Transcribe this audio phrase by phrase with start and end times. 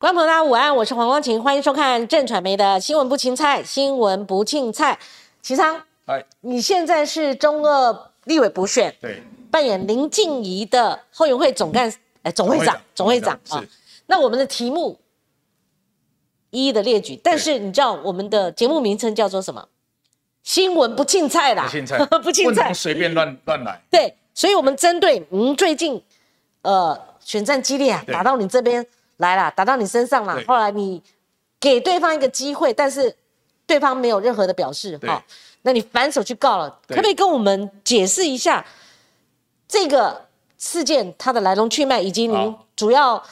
[0.00, 4.98] 观众朋友大家午安，我是黄光琴，欢迎收看正传媒的新闻不青菜，新闻不青菜。
[5.42, 11.92] 齐昌，哎，你现在是中二立委补选，对，扮演林静怡的后援会总干，
[12.22, 13.62] 哎，总会长，总会长啊。
[14.06, 14.98] 那我们的题目
[16.48, 19.68] 一一的列举，但是你知道我们的节目名称叫做什么？
[20.42, 23.78] 新闻不青菜啦，不青 菜，不青菜，随便乱乱来。
[23.90, 26.02] 对，所以我们针对您最近，
[26.62, 28.86] 呃，选战激烈啊，打到你这边
[29.20, 30.38] 来了，打到你身上了。
[30.46, 31.02] 后来你
[31.58, 33.16] 给对方一个机会，但是
[33.66, 35.24] 对方没有任何的表示，哈，
[35.62, 38.64] 那你反手去告了，可不可以跟我们解释一下
[39.66, 40.26] 这个
[40.58, 43.22] 事件它的来龙去脉，以及您主要？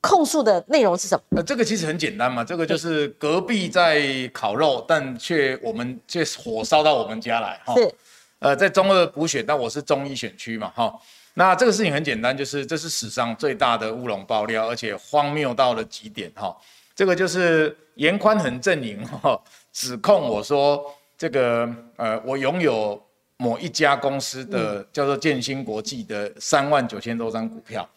[0.00, 1.38] 控诉的内容是什么？
[1.38, 4.00] 呃，这个其实很简单嘛，这个就是隔壁在
[4.32, 7.74] 烤肉，但却我们却火烧到我们家来哈。
[7.74, 7.92] 是，
[8.38, 10.94] 呃，在中二补选，但我是中一选区嘛哈。
[11.38, 16.54] 那这个事情很简单，就是这是史上最大的乌龙爆料，而且荒谬到了极点哈。
[16.96, 19.40] 这个就是严宽恒阵营哈，
[19.72, 20.84] 指控我说
[21.16, 23.00] 这个呃，我拥有
[23.36, 27.88] 某一家公司的叫做建新国际的三万九千多张股票。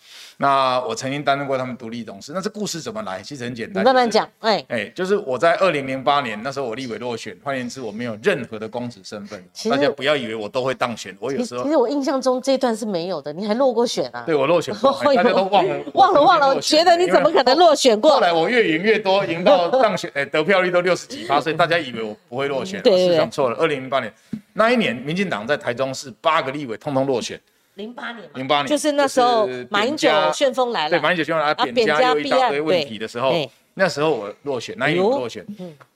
[0.42, 2.32] 那我曾经担任过他们独立董事。
[2.34, 3.22] 那这故事怎么来？
[3.22, 4.28] 其实很简单，慢慢讲。
[4.40, 9.40] 哎哎，就是我在二零零八年那时候我立委落选，换言之我没有任何的公职身份。
[9.70, 13.32] 大家不要以为我都会当选，我有时候其实我印象中这段是没有的。
[13.32, 14.24] 你还落过选啊？
[14.26, 16.56] 对我落选过，大家都忘了 忘了忘了。
[16.56, 18.16] 我觉得你怎么可能落选过？
[18.16, 22.82] 后来我越赢越多，赢到当选，哎， 得票率都六十几趴，所以大家以为我不会落选。
[22.82, 23.58] 对，实上错了。
[23.58, 24.12] 二零零八年
[24.54, 27.40] 那一年，民进党在台中市八个立委通通落选。
[27.82, 33.34] 零八年，零八年就是那时候马英九旋风来了，对，马英九旋风来，扁家又一大堆问题的时候，
[33.74, 35.44] 那时候我落选，那一年落选，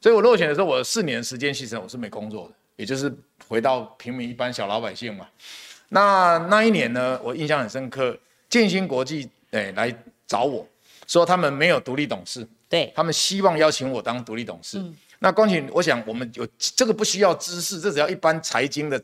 [0.01, 3.13] 所以我落选的时候，我四年时间其实，我是没工作的，也就是
[3.47, 5.27] 回到平民一般小老百姓嘛。
[5.89, 8.17] 那那一年呢，我印象很深刻，
[8.49, 10.67] 建新国际哎来找我
[11.05, 12.91] 说他们没有独立董事，对。
[12.95, 14.83] 他们希望邀请我当独立董事。
[15.19, 19.01] 那光景，我想我们有这个不需要知识，这只要一般财经的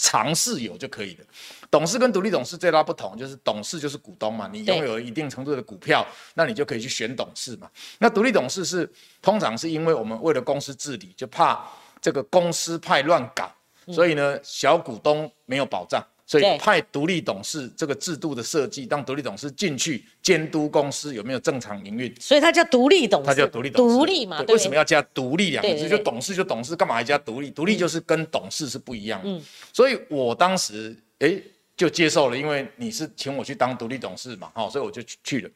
[0.00, 1.24] 常识有就可以了。
[1.70, 7.70] 董事跟独立董事最大不同就是，董事就是股东嘛，你拥有一定程度的股票，那你就可以去选董事嘛。
[7.98, 8.90] 那独立董事是
[9.22, 11.64] 通常是因为我们为了公司治理，就怕
[12.00, 13.52] 这个公司派乱搞，
[13.92, 24.40] 所以呢小股东没有保障，所以派独立董事这个制度的设计，让独立董事进去监督公司有没有正常营运，所以它叫独立董事，它叫独立董事，独立嘛？
[24.46, 25.88] 为什么要加独立两个字？
[25.88, 27.50] 就董事就董事，干嘛还加独立？
[27.50, 29.40] 独立就是跟董事是不一样的。
[29.72, 31.36] 所以我当时哎。
[31.76, 35.48] 就接受了，因为你是请我去当独立董事嘛，好，所以我就去去了。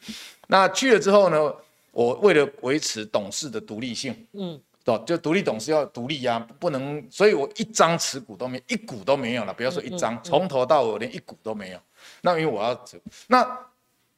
[0.47, 1.55] 那去了之后呢，
[1.93, 9.53] 我为了维持董事的独立性，嗯，对，就独立董事要独立呀，不能，所以我一张持股都没，一股都没有了。
[9.55, 11.81] 不要说一张，从头到尾连一股都没有。
[12.21, 13.59] 那因为我要走，那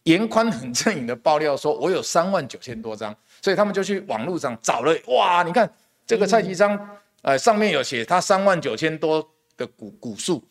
[0.02, 5.72] 严宽很正经的爆料说，我有三万九千多张，所以他们就去网络上找了，哇，你看
[6.06, 10.46] 这个蔡其章，呃，上面有写他三万九千多的股股数。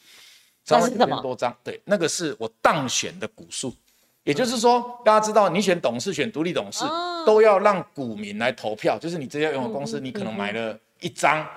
[0.67, 3.71] 三万九千多张，对，那个是我当选的股数，
[4.25, 6.83] 也就是说，大家知道，你选董事、选独立董事，
[7.25, 11.47] 都要让股民来投票，就是你这家拥有公司，你可能买了一张，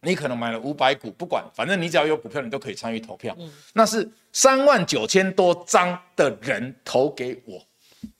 [0.00, 3.36] 你可能买了五百股，不管，反正你只要有股票，你都可以参与投票。
[3.74, 7.60] 那是三万九千多张的人投给我，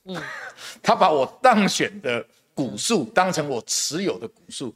[0.03, 0.21] 嗯，
[0.83, 4.75] 他把我当选的股数当成我持有的股数。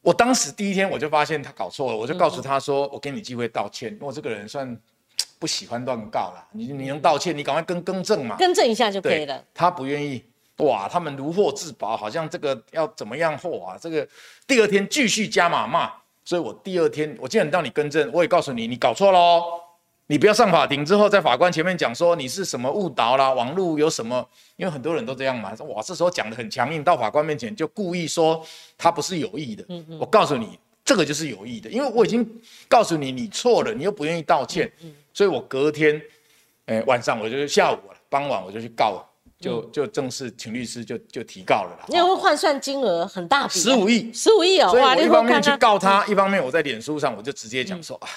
[0.00, 4.76] 我当时第一天我就发现他搞错了，我就告诉他说：“我给你机会道歉，我这个人算
[5.42, 6.46] 不喜欢乱告了。
[6.52, 10.22] 你你能道歉，你赶快更更正嘛，更正一下就可以了。”他不愿意，
[10.58, 13.76] 哇，他们如获至宝，好像这个要怎么样货啊？
[13.76, 14.06] 这个
[14.46, 15.90] 第二天继续加码骂，
[16.24, 19.42] 所以我第二天我既然让你更正，我也告诉你，你搞错喽。
[20.06, 24.24] 你不要上法庭之后，在法官前面讲说你是什么误导啦，网络有什么？
[24.56, 28.44] 因为很多人都这样嘛，说哇，这时候讲的很强硬，到法官面前就故意说
[28.78, 29.64] 他不是有意的。
[29.68, 29.98] 嗯嗯。
[29.98, 32.28] 我告诉你，这个就是有意的，因为我已经
[32.68, 34.70] 告诉你你错了，你又不愿意道歉。
[34.82, 34.92] 嗯。
[35.14, 36.00] 所以我隔天，
[36.66, 39.04] 哎，晚上我就下午了，傍晚我就去告，
[39.38, 41.86] 就就正式请律师就就提告了啦。
[41.88, 43.58] 因为换算金额很大笔。
[43.58, 44.12] 十五亿。
[44.12, 44.70] 十五亿哦。
[44.70, 48.08] 所以我一方面去告他，一方面我在脸书上我就直接讲说啊。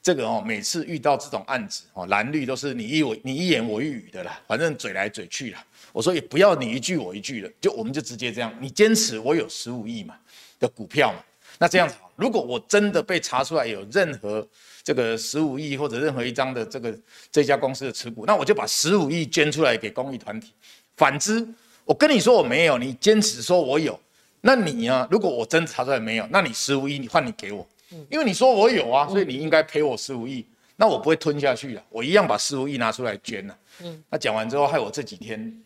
[0.00, 5.62] 这个哦，每次遇到这种案子哦，蓝绿都是你一我你一言我一语的啦，反正嘴来嘴去啦。
[5.92, 8.54] 我说也不要你一句我一句的，就我们就直接这样。
[8.60, 10.14] 你坚持我有十五亿嘛
[10.60, 11.18] 的股票嘛，
[11.58, 12.10] 那这样子好。
[12.16, 14.46] 如果我真的被查出来有任何
[14.82, 16.98] 这个十五亿或者任何一张的这个
[17.30, 20.52] 这家公司的持股，那我就把十五亿捐出来给公益团体。
[20.96, 21.46] 反之，
[21.84, 23.98] 我跟你说我没有，你坚持说我有，
[24.40, 25.06] 那你呢？
[25.10, 27.66] 如果我真查出来没有，那你十五亿你换你给我。
[28.10, 30.44] 因为你说我有啊，所以你应该赔我十五亿，
[30.76, 33.56] 那我不会吞下去了，我一样把十五亿拿出来捐了。
[33.82, 35.62] 嗯，那讲完之后，害我这几天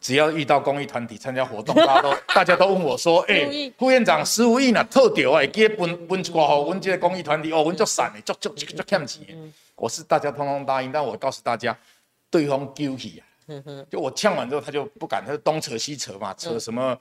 [0.00, 9.26] 只要遇到公益团体参加活动，大家都 大家都问我说：“哎，副院长十五亿呢，特掉哎，给分分一挂好，我们这个公益团体哦，我们就散的，就就就就欠钱。”
[9.76, 11.76] 我是大家通通答应，但我告诉大家，
[12.30, 13.54] 对方丢弃啊，
[13.90, 16.98] 就我呛完之后，他就不敢，他就东扯西扯嘛，扯什么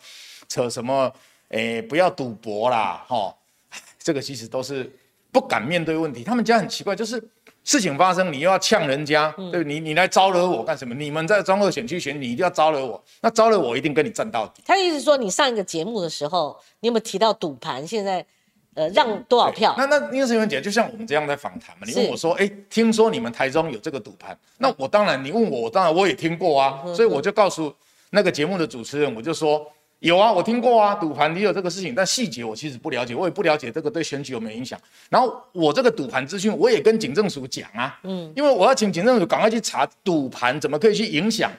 [0.48, 1.12] 扯什么，
[1.50, 3.36] 哎，不要赌博啦，哈，
[3.98, 4.90] 这个其实都是
[5.32, 6.24] 不敢面对问题。
[6.24, 7.22] 他们家很奇怪，就是。
[7.64, 10.96] 事情发生，你又要呛人家，对你你来招惹我干什么？
[10.96, 14.64] 你们在中二选区选，你一定要招惹我，那招惹我一定跟你战到底。
[14.66, 17.86] 他意思说，你上一个节目的时候，你有没有提到赌盘？
[17.86, 18.26] 现在，
[18.74, 19.76] 呃，让多少票？
[19.78, 27.74] 那那因为是因为姐，就像我们这样在访谈嘛，你问我说，哎，听说你们台中有这个赌盘，那我当然，你问我，我当然我也听过啊，所以我就告诉
[28.10, 29.72] 那个节目的主持人，我就说。
[30.00, 34.80] 有啊，我听过啊，赌盘也有这个事情，但细节我其实不了解，我也不了解这个对选举有没有影响。
[35.10, 41.52] 然后我这个赌盘资讯，我也跟警政署讲啊，嗯，因为我要请警政署赶快去查赌盘怎么可以去影响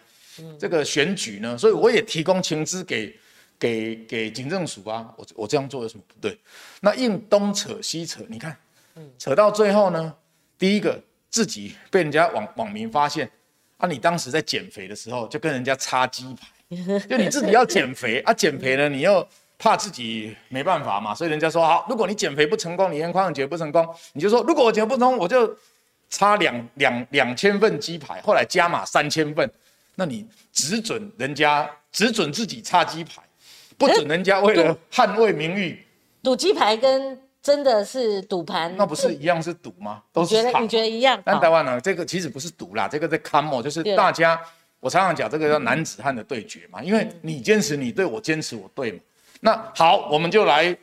[0.58, 1.58] 这个选举呢？
[1.58, 3.14] 所以我也提供情资给
[3.58, 6.38] 给给警政署啊，我我这样做有什么不对？
[6.80, 8.56] 那硬东扯西扯，你看，
[9.18, 10.14] 扯到最后呢，
[10.58, 10.98] 第一个
[11.28, 13.30] 自己被人家网网民发现，
[13.76, 16.48] 啊，你当时在减肥的时候就跟人家插鸡排。
[17.08, 19.26] 就你自己要减肥啊，减肥呢，你又
[19.58, 25.52] 怕自己没办法嘛，所以人家说好，如果你减肥不成功，你连宽减不成功，你就说如果我减不成功，我就
[26.08, 29.50] 差两两两千份鸡排，后来加码三千份，
[29.96, 33.20] 那你只准人家只准自己差鸡排，
[33.76, 35.84] 不准人家为了捍卫名誉
[36.22, 40.02] 赌鸡排跟真的是赌盘，那不是一样是赌吗？
[40.12, 41.20] 都是你觉得一样？
[41.24, 44.40] 但台湾呢，这个其实不是赌啦，这个在看嘛，就是大家。
[44.80, 48.98] 我常常讲这个叫男子汉的对决嘛，因为你坚持你对，我坚持我对嘛。
[49.40, 50.74] 那好，我们就来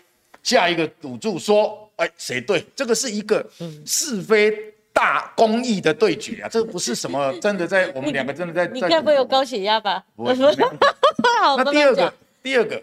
[0.44, 2.63] 下一个赌注，说，哎，谁对？
[2.75, 3.44] 这个是一个
[3.85, 4.53] 是非
[4.94, 8.67] 大公益的对决啊，这个不是什么 真的在我们两个真的在。
[8.73, 10.03] 你该不会有高血压吧？
[10.15, 10.33] 不会。
[11.57, 12.13] 那第二个，
[12.44, 12.81] 第二个，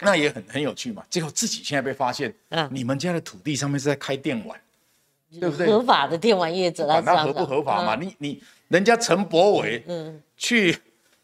[0.00, 1.04] 那也很很有趣嘛。
[1.10, 2.32] 结果自己现在被发现，
[2.70, 4.60] 你们家的土地上面是在开电玩，
[5.40, 5.66] 对不对？
[5.66, 7.96] 合法的电玩业者，管他合不合法嘛？
[7.96, 8.40] 你你。
[8.68, 9.84] 人家陈柏伟
[10.36, 10.76] 去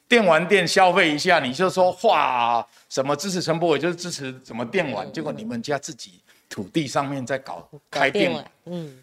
[0.09, 8.99] 电玩店消费一下，你就说哇，什么支持陈柏伟就是支持什么电玩，结果你们家自己土地上面在搞开电玩，嗯，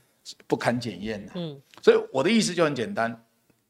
[0.46, 3.24] 不堪检验的，嗯，所以我的意思就很简单，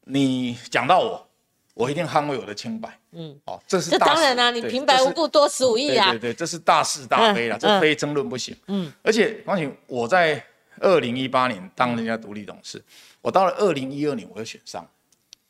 [0.04, 1.28] 你讲到我，
[1.74, 10.44] 我一定捍卫我的清白，嗯，哦，这是当然啦，你平白无故多十五亿啊，对对，这是大是大非啦，这非争论不行，嗯，而且王景，我在
[10.80, 12.82] 二零一八年当人家独立董事。
[13.28, 14.88] 我到了二零一二年，我又选上。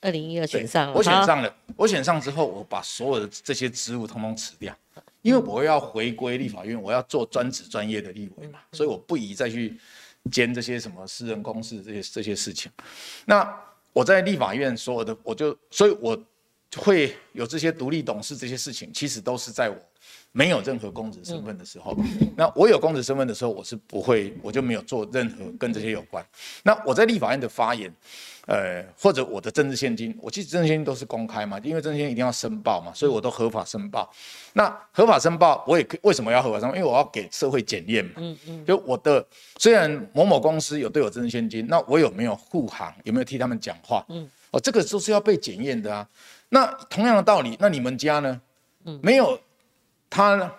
[0.00, 1.56] 二零一二选上了，我选上了。
[1.76, 4.76] 我选上之后，我把所有的这些职务通通辞掉，
[5.22, 9.78] 因为我要回归立法院，我要做专职专业的立委嘛，所以我不宜再去
[10.28, 12.68] 兼这些什么私人公事这些这些事情。
[13.26, 13.48] 那
[13.92, 16.20] 我在立法院所有的，我就所以我
[16.78, 19.76] 会有这些独立董事这些事情，其实都是在我。
[20.32, 21.96] 没有任何公职身份的时候，
[22.36, 26.24] 那我有公职身份的时候，我是不会，我就没有做任何跟这些有关。
[26.62, 27.92] 那我在立法院的发言，
[28.46, 34.08] 呃，或者我的政治现金，我其实政治现金都是公开嘛，因为政治现金一定要申报嘛，所以我都合法申报。
[34.52, 36.76] 那合法申报，我也可为什么要合法申报？
[36.76, 38.12] 因为我要给社会检验嘛。
[38.18, 38.64] 嗯嗯。
[38.64, 39.26] 就我的
[39.56, 42.94] 虽然某某公司有对我政治现金，那我有没有护航？
[43.04, 44.04] 有没有替他们讲话？
[44.08, 44.30] 嗯。
[44.50, 46.06] 哦，这个都是要被检验的啊。
[46.50, 48.40] 那同样的道理，那你们家呢？
[48.84, 49.38] 嗯，没有。
[50.10, 50.50] 他呢，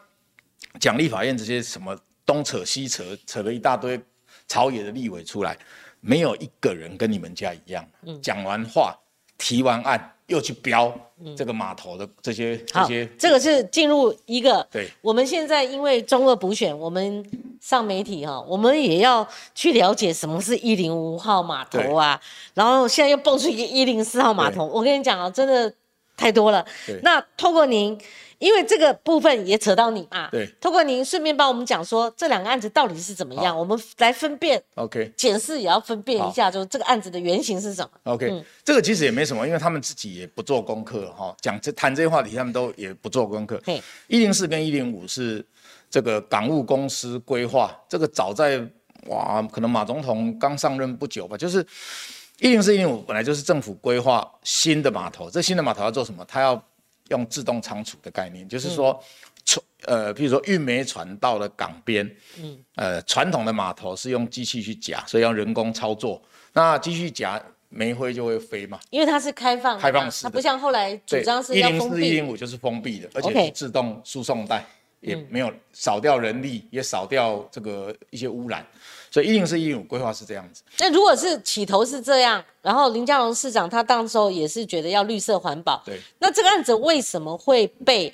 [0.80, 4.00] 讲立法院这些什么东扯西扯，扯了一大堆
[4.48, 5.58] 朝野的立委出来，
[6.00, 7.86] 没有一个人跟你们家一样，
[8.22, 8.96] 讲完话
[9.38, 10.94] 提完案又去标
[11.36, 13.06] 这个码头的这些这些。
[13.18, 14.66] 这个是进入一个。
[14.72, 14.88] 对。
[15.02, 17.26] 我们现在因为中二补选，我们
[17.60, 22.22] 上媒体哈，我们也要去了解什么是一零五号码头啊，
[22.54, 25.74] 然后现在又蹦出一个一零四号码头，我跟你讲啊，真的
[26.16, 26.64] 太多了。
[27.02, 28.00] 那透过您。
[28.40, 43.62] 因为这个部分也扯到你嘛，对，通过您顺便帮我们讲说这两个案子到底是怎么样，我们来分辨，OK，检视也要分辨一下，就是这个案子的原型是什么，OK，这个其实也没什么，因为他们自己也不做功课哈，讲这谈这些话题，他们都也不做功课。
[44.08, 45.46] 一零四跟一零五是
[45.90, 48.66] 这个港务公司规划，这个早在
[49.08, 51.66] 哇，可能马总统刚上任不久吧，就是
[52.40, 56.24] 一零四一零五本来就是政府规划新的码头，这新的码头要做什么？
[56.26, 56.62] 他要
[57.10, 59.02] 用自动仓储的概念，就是说，
[59.46, 66.22] 船呃，比如说运煤船到了港边，嗯，呃，传统的码头是用机器去夹，所以要人工操作。
[66.54, 71.56] 那机器夹煤灰就会飞嘛，因为它是开放，开放式，它不像后来主张是。
[71.56, 74.66] 一零四、一零五就是封闭的，而且是自动输送带，
[75.00, 78.66] 也没有少掉人力，也少掉这个一些污染。
[79.12, 80.62] 所以一零四一零五规划是这样子。
[80.78, 86.00] 那如果是起头是这样，然后林佳龙市长他当时候也是觉得要绿色环保，对。
[86.20, 88.14] 那这个案子为什么会被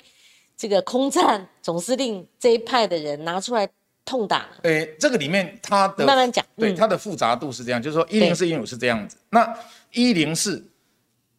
[0.56, 3.68] 这个空战总司令这一派的人拿出来
[4.04, 4.46] 痛打呢？
[4.62, 9.54] 诶，这个里面他的慢慢讲，对它的复杂度是这样，就是说一零四一零五是这样子，那
[9.92, 10.64] 一零四，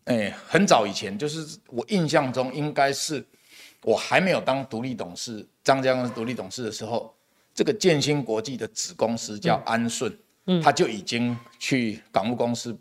[0.06, 3.26] 诶，很早以前就是我印象中应该是
[3.84, 7.12] 我还没有当独立董事，张家公独立董事的时候。
[7.58, 12.78] 这个建新国际的子公司叫安顺，嗯，他就已经去港务公司，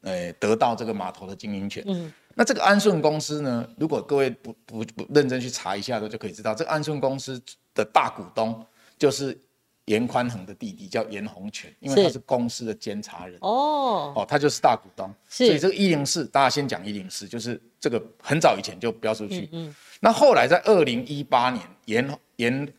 [0.00, 1.84] 呃，得到这个码头的经营权。
[1.86, 7.40] 嗯，那这个安顺公司呢，如果各位不不不认真去查一下，的就可以知道，这个安顺公司
[7.72, 8.66] 的大股东
[8.98, 9.38] 就是
[9.84, 13.38] 严宽恒的弟弟，叫严洪全，因为他是公司的监察人。
[13.42, 15.08] 哦，哦，他就是大股东。
[15.28, 19.48] 所以这个一零四，大家先讲一零四，就是这个很早以前就标出去。
[19.52, 22.74] 嗯，那后来在二零一八年，严严。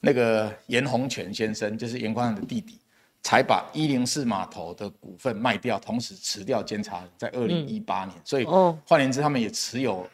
[0.00, 2.78] 那个严洪全先生就是严宽的弟弟，
[3.22, 8.44] 才把一零四码头的股份卖掉，同时辞掉监察人，在二零一八年，所以
[8.86, 10.06] 换言之，他们也持有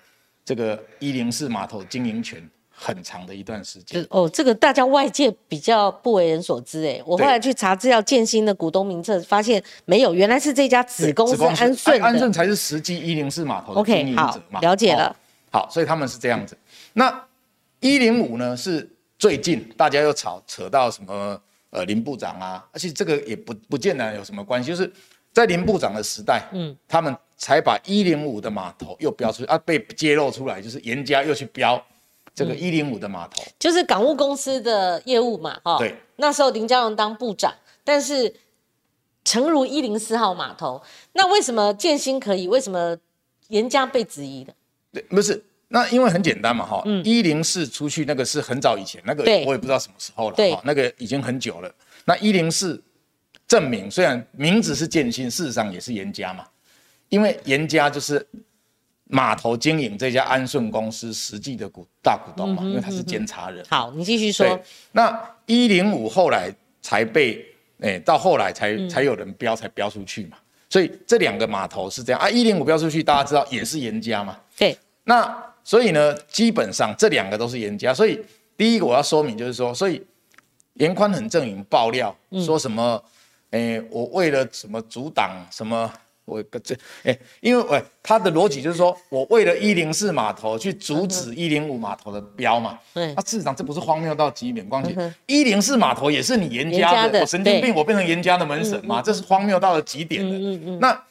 [0.45, 4.07] 这个一零四码头经营权很长的一段时间。
[4.09, 14.61] 哦，这个大家外界比较不为人所知哎，我后来去查资料，建新的股东名册发现没有，原来是这家子公司安顺，安顺才是实际一零四码头的经营者嘛。
[14.61, 15.15] 了解了。
[15.51, 16.57] 好，所以他们是这样子。
[16.95, 17.27] 那
[17.81, 18.89] 一零五呢是？
[19.23, 24.93] 最近大家又吵扯到什么呃林部长啊，而且这个也不不见得有什么关系，就是
[25.33, 31.81] 在林部长的时代，嗯，他们才把一零五的码头又标出啊，被揭露出来，就是严家又去标
[32.35, 38.35] 这个一零五的码头，就是港务公司的业务嘛，哈，对，那时候林佳荣当部长，但是
[39.23, 42.99] 诚如一零四号码头，那为什么建新可以，为什么
[43.51, 44.53] 严家被质疑的？
[44.93, 45.45] 对，不是。
[45.75, 51.75] 那因为很简单嘛，哈，一零四出去那个是很早以前，那个我也不知道什么时候了，哈，那个已经很久了。
[52.05, 52.79] 那一零四
[53.49, 56.45] 证明，虽然名字是建新，事实上也是严家嘛，
[57.09, 58.27] 因为严家就是
[59.05, 63.65] 码头经营这家安顺公司实际的股大股东嘛，因为他是监察人。
[63.71, 64.61] 好，你继续说。
[64.93, 67.43] 那一零五后来才被，
[67.81, 70.37] 哎，到后来才才有人标，才标出去嘛。
[70.69, 74.39] 所以这两个码头是这样啊，一零五标出去，大家知道也是严家嘛。
[74.59, 75.51] 对，那。
[75.65, 77.95] 所以呢，基本上这两个都是严家。
[77.95, 78.21] 所以
[78.57, 80.05] 第一个我要说明就是说，所以
[80.75, 82.15] 严宽很正营爆料
[82.45, 83.03] 说什么，
[83.51, 85.93] 哎，我为了什么阻挡什么，
[86.25, 92.79] 我这哎，因为喂他的逻辑就是说我为了一零四码头去阻止一零五码头的标嘛。
[92.95, 93.13] 对。
[93.15, 94.69] 那事实上这不是荒谬到极点？
[94.69, 99.03] 况且一零四码头也是你严家的，我神经病，我变成严家的门神嘛？
[99.03, 100.37] 这是荒谬到了极点的。
[100.37, 100.79] 嗯嗯。
[100.81, 101.05] 那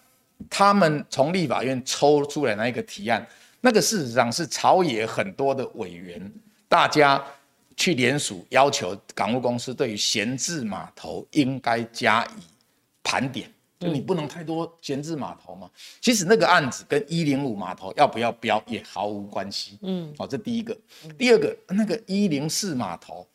[0.49, 3.25] 他们从立法院抽出来那一个提案。
[3.61, 6.31] 那个事实上是朝野很多的委员，
[6.67, 7.23] 大家
[7.77, 12.41] 去联署要求港务公司对于闲置码头应该加以
[13.03, 13.49] 盘点，
[13.79, 15.69] 就你不能太多闲置码头嘛。
[15.99, 19.77] 其实那个案子跟一零五码头要不要标也毫无关系。
[19.81, 20.75] 嗯，好，这第一个。
[21.17, 23.25] 第二个，那个一零四码头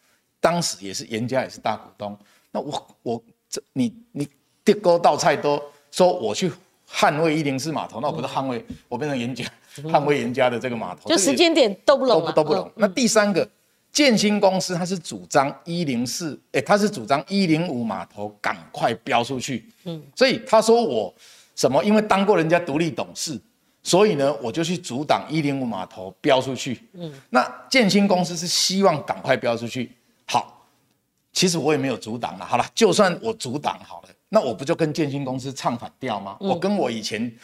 [0.40, 2.18] 当时也是严家也是大股东，
[2.50, 4.28] 那我我这你你
[4.64, 6.52] 地沟倒菜都说我去
[6.88, 9.45] 捍卫一零四码头，那我不是捍卫我变成严家。
[9.85, 12.71] 捍卫人家的这个码头，就时间点都不拢都不拢。
[12.76, 13.49] 那第三个
[13.92, 19.64] 建新公司，它是主张一零四，哎，它是主张一零五码头赶快标出去。
[19.85, 21.14] 嗯，所以他说我
[21.54, 21.83] 什么？
[21.83, 23.40] 因为当过人家独立董事，
[23.83, 26.80] 所以呢，我就去阻挡一零五码头标出去。
[26.92, 29.90] 嗯，那建新公司是希望赶快标出去。
[30.26, 30.66] 好，
[31.33, 32.45] 其实我也没有阻挡了。
[32.45, 36.37] 好了，就算我阻挡好了，那我不就跟建新公司唱反调吗？
[36.40, 37.35] 我跟我以前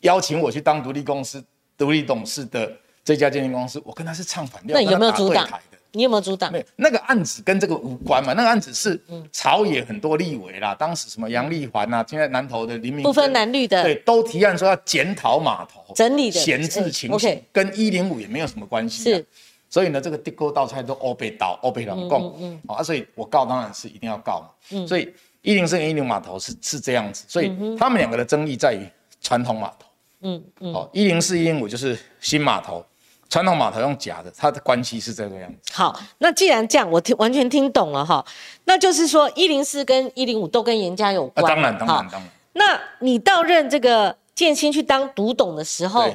[0.00, 1.42] 邀请我去当独立公司。
[1.82, 2.70] 独立董事的
[3.02, 5.48] 这家鉴定公司，我跟他是唱反调，那有没有阻挡？
[5.90, 6.52] 你有没有阻挡？
[6.52, 8.32] 没有，那个案子跟这个无关嘛。
[8.34, 8.98] 那个案子是
[9.32, 19.02] 朝野很多立委啦，当时什么杨丽环啊，现在南投的林明不分蓝绿的，对，都提案说要检讨码头整理的闲置情形，跟一零五也没有什么关系。
[19.02, 19.26] 是，
[19.68, 24.46] 所以呢，这个地沟倒菜都欧被倒，欧被两供，嗯嗯，啊，所以我告当然是一定要告嘛。
[24.70, 25.12] 嗯，所以
[25.42, 28.86] 一零四跟一零码头是是这样子，所以他们两个的争议在于
[29.20, 29.86] 传统码头。
[30.22, 32.84] 嗯嗯，好，一零四一零五就是新码头，
[33.28, 35.72] 传统码头用假的，它的关系是这个样子。
[35.72, 38.24] 好，那既然这样，我听完全听懂了哈，
[38.64, 41.44] 那就是说一零四跟一零五都跟严家有关。
[41.46, 42.30] 当然当然当然。
[42.54, 46.14] 那你到任这个建新去当独董的时候，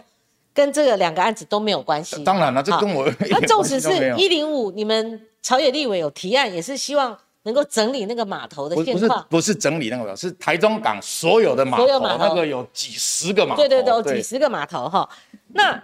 [0.54, 2.24] 跟这个两个案子都没有关系。
[2.24, 7.18] 当然了，这跟我 那纵使是一零五，你们朝野立委有提案，也是希望。
[7.48, 15.10] 能够整理那个码头的现况，不是整理那个，是台中港所有的码头，那个有几十个码头，对对对，几十个码头哈。
[15.54, 15.82] 那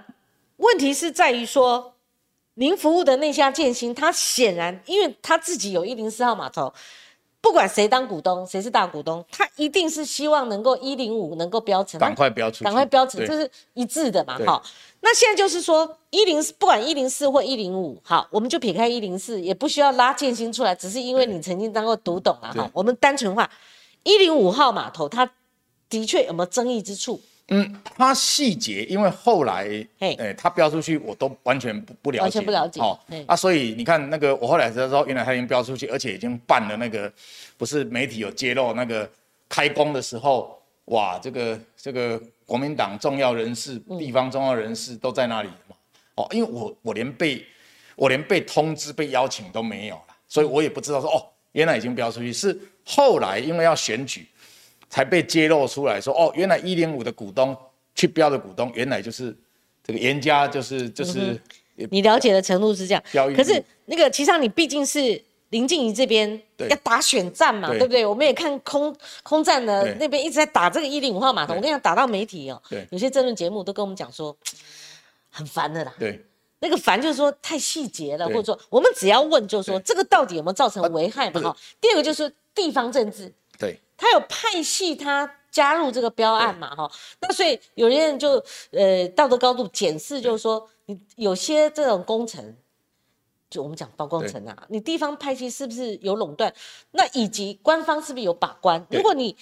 [0.58, 1.94] 问题是在于说，
[2.56, 6.74] 您服务的那家建新，它显然因为它自己有一零四号码头，
[7.44, 14.40] 不管谁当股东，谁是大股东，他一定是希望能够一零五能够标成，赶快标出，赶快标成，这是一致的嘛？
[14.46, 14.64] 好，
[15.02, 23.52] 那现在就是说一零四，不管一零四或一零五，好，我们就撇开一零四，也不需要拉建新出来，只是因为你曾经当过独董啊，哈，我们单纯化
[24.04, 25.30] 一零五号码头，它
[25.90, 27.20] 的确有没有争议之处？
[27.50, 29.68] 嗯，它细节，因为后来，
[30.00, 32.80] 哎，它标出去，我都完全不不了解，完全不了解。
[32.80, 32.98] 哦，
[33.28, 37.12] 啊，所以你看那个，我后来才知道，原来它已经标出去，而且已经办了那个，
[37.58, 39.08] 不是媒体有揭露那个
[39.50, 45.76] 开工的时候，哇，这个这个国民党重要人士、地方重要人士都在那里嘛。
[46.16, 47.46] 哦，因为我我连被
[47.98, 54.26] 我连被通知、被邀请都没有了，所以我也不知道说，哦，原来已经标出去，是后来因为要选举。
[54.94, 57.58] 才被揭露出来说，哦，原来一零五的股东
[57.96, 59.36] 去标的股东，原来就是
[59.84, 61.42] 这个严家，就是就是。
[61.90, 63.04] 你了解的程度是这样。
[63.36, 65.20] 可是那个其实你毕竟是
[65.50, 68.06] 林静怡这边要打选战嘛，对不对？
[68.06, 74.38] 我们也看空空战的那边一直在打这个一零五号码头，我跟你讲，打到媒体哦，有些争论节目都跟我们讲说
[75.32, 75.92] 很烦的啦。
[75.98, 76.24] 对。
[76.60, 81.42] 那个烦就是说太细节了，或者说我们只要问，就是说这个到底有没有造成危害嘛？
[81.42, 81.58] 哈。
[81.82, 83.34] 第二个就是地方政治。
[83.98, 84.04] 对。
[84.04, 92.56] 他有派系，他加入这个标案嘛，哈，那所以有些人就呃道德高度检视，就是说你有些这种工程，
[93.52, 96.52] 就我们讲包工程啊，你地方派系是不是有垄断？
[96.92, 98.84] 那以及官方是不是有把关？
[98.90, 99.38] 如果你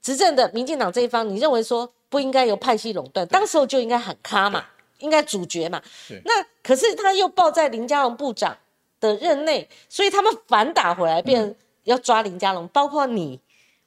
[0.00, 4.64] 执政的民进党这一方，你认为说不应该由派系垄断，当时候就应该喊卡嘛，
[5.00, 5.82] 应该主角嘛。
[6.24, 8.56] 那可是他又报在林佳龙部长
[9.00, 13.40] 的任内，所以他们反打回来，变要抓林佳龙，包括你。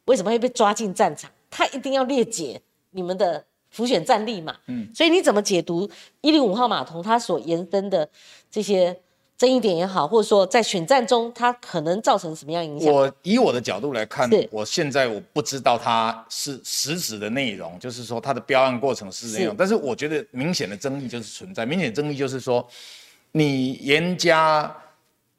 [0.08, 1.32] 为什么会被抓进战场？
[1.50, 2.60] 他一定要列解
[2.92, 4.54] 你们的浮选战力嘛？
[4.68, 5.90] 嗯，所以你怎么解读
[6.22, 8.08] 一零五号码头它所延伸的
[8.52, 8.98] 这些
[9.38, 12.92] 争议点也好，或者说在选战中它可能造成什么样影响？
[12.92, 19.56] 我以我的角度来看，我现在我不知道它是实质的内容，就是说它的标案过程是这样。
[19.58, 22.68] 但是我觉得明显的争议就是存在，明显争议就是说，
[23.32, 24.76] 你严家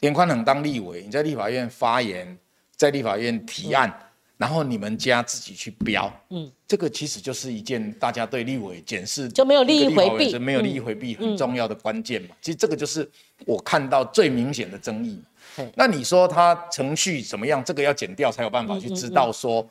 [0.00, 2.38] 严宽恒当立委，你在立法院发言，
[2.76, 3.92] 在立法院提案。
[4.38, 12.28] 然后你们家自己去标，嗯，这个其实就是一件大家对立委检视就没有利益回避，没有利益回避很重要的关键嘛。
[12.40, 13.06] 其实这个就是
[13.44, 15.20] 我看到最明显的争议。
[15.74, 17.62] 那你说他程序怎么样？
[17.64, 19.68] 这个要剪掉才有办法去知道说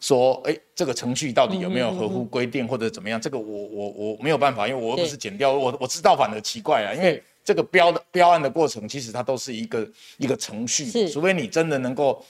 [0.00, 3.20] 说，哎，这个程序到底有没有合乎规定或者怎么样？
[3.20, 12.24] 这个我我我没有办法，因为我又不是剪掉，我我知道反而奇怪啊，因为这个标的标案的过程其实它都是一个一个程序，除非你真的能够，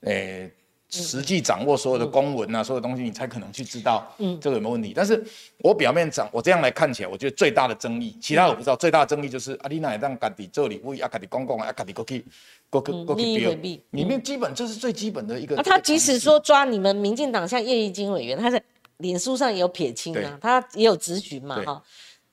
[0.00, 0.50] 诶。
[0.90, 4.92] 实际掌握所有的公文啊，所有东西，你才可能去知道嗯这个有没有问题。
[4.94, 5.24] 但是
[5.58, 8.74] 我表面上我这样来看起来，我觉得最大的争议，其他我不知道。
[8.74, 12.24] 最大的争议就是阿丽娜也让家己这里为阿家己公共阿家己过去
[12.68, 13.52] 过去过去标，
[13.90, 15.56] 里面基本这是最基本的一个。
[15.62, 18.60] 他即使说抓你们民进党像叶一金委员，他在
[18.96, 21.82] 脸书上也有撇清啊，他也有咨询嘛，哈。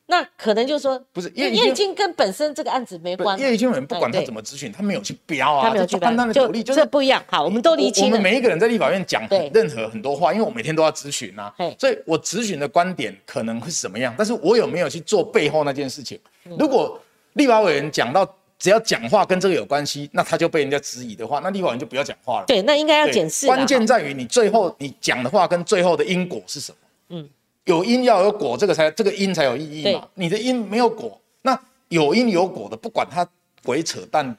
[0.10, 3.38] 那可能就是说，不是叶叶金跟本身这个案子没关。
[3.38, 7.22] 叶金人不管他怎么咨询，他没有去标啊，他没有去判断的独立，就是不一样。
[7.28, 16.18] 好，我们都理清我们每一个人在立法院讲任何很多话，因为我每天都要咨询呐，所以我咨询的观点可能会是什么样，但是我有没有去做背后那件事情？
[16.58, 16.98] 如果
[17.34, 18.26] 立法委员讲到
[18.58, 22.46] 只要讲话跟这个有关系，那他就被人家质疑的话，那立法委员就不要讲话了。
[22.48, 23.46] 对，那应该要检视。
[23.46, 26.78] 关键在于你最后你讲的话跟最后的因果是什么？
[27.10, 27.30] 嗯。
[27.68, 30.08] 有因要有果，这个才这个因才有意义嘛。
[30.16, 31.58] 你的因没有果，那
[31.90, 33.28] 有因有果的，不管他
[33.64, 34.36] 鬼扯淡，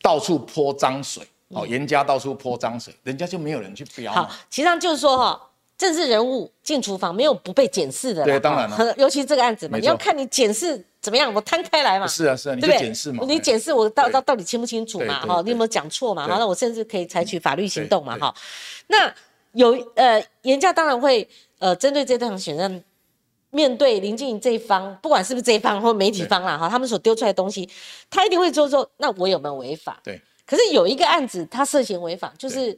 [0.00, 4.10] 到处泼脏水，哦，严家到处泼脏水，人家就没有人去标。
[4.10, 8.24] 好，其实上就是说哈，政治人物进厨房没有不被检视的。
[8.24, 8.94] 对，当然了。
[8.96, 12.06] 尤其这个案子嘛，你要看你检视怎么样，我摊开来嘛。
[12.06, 13.22] 是啊，是啊，你就检视嘛。
[13.28, 15.20] 你检视我到到到底清不清楚嘛？
[15.26, 16.26] 哈，你有没有讲错嘛？
[16.26, 18.16] 好，那我甚至可以采取法律行动嘛？
[18.18, 18.34] 哈，
[18.86, 19.14] 那
[19.52, 21.28] 有呃，严家当然会。
[21.62, 22.82] 呃，针对这场选战，
[23.50, 27.70] 面对林静怡这一方，不管是不是这一方或媒体方啦，哈，他们所丢出来的东西，
[28.10, 30.00] 他一定会说说，那我有没有违法？
[30.02, 30.20] 对。
[30.44, 32.76] 可是有一个案子，他涉嫌违法，就是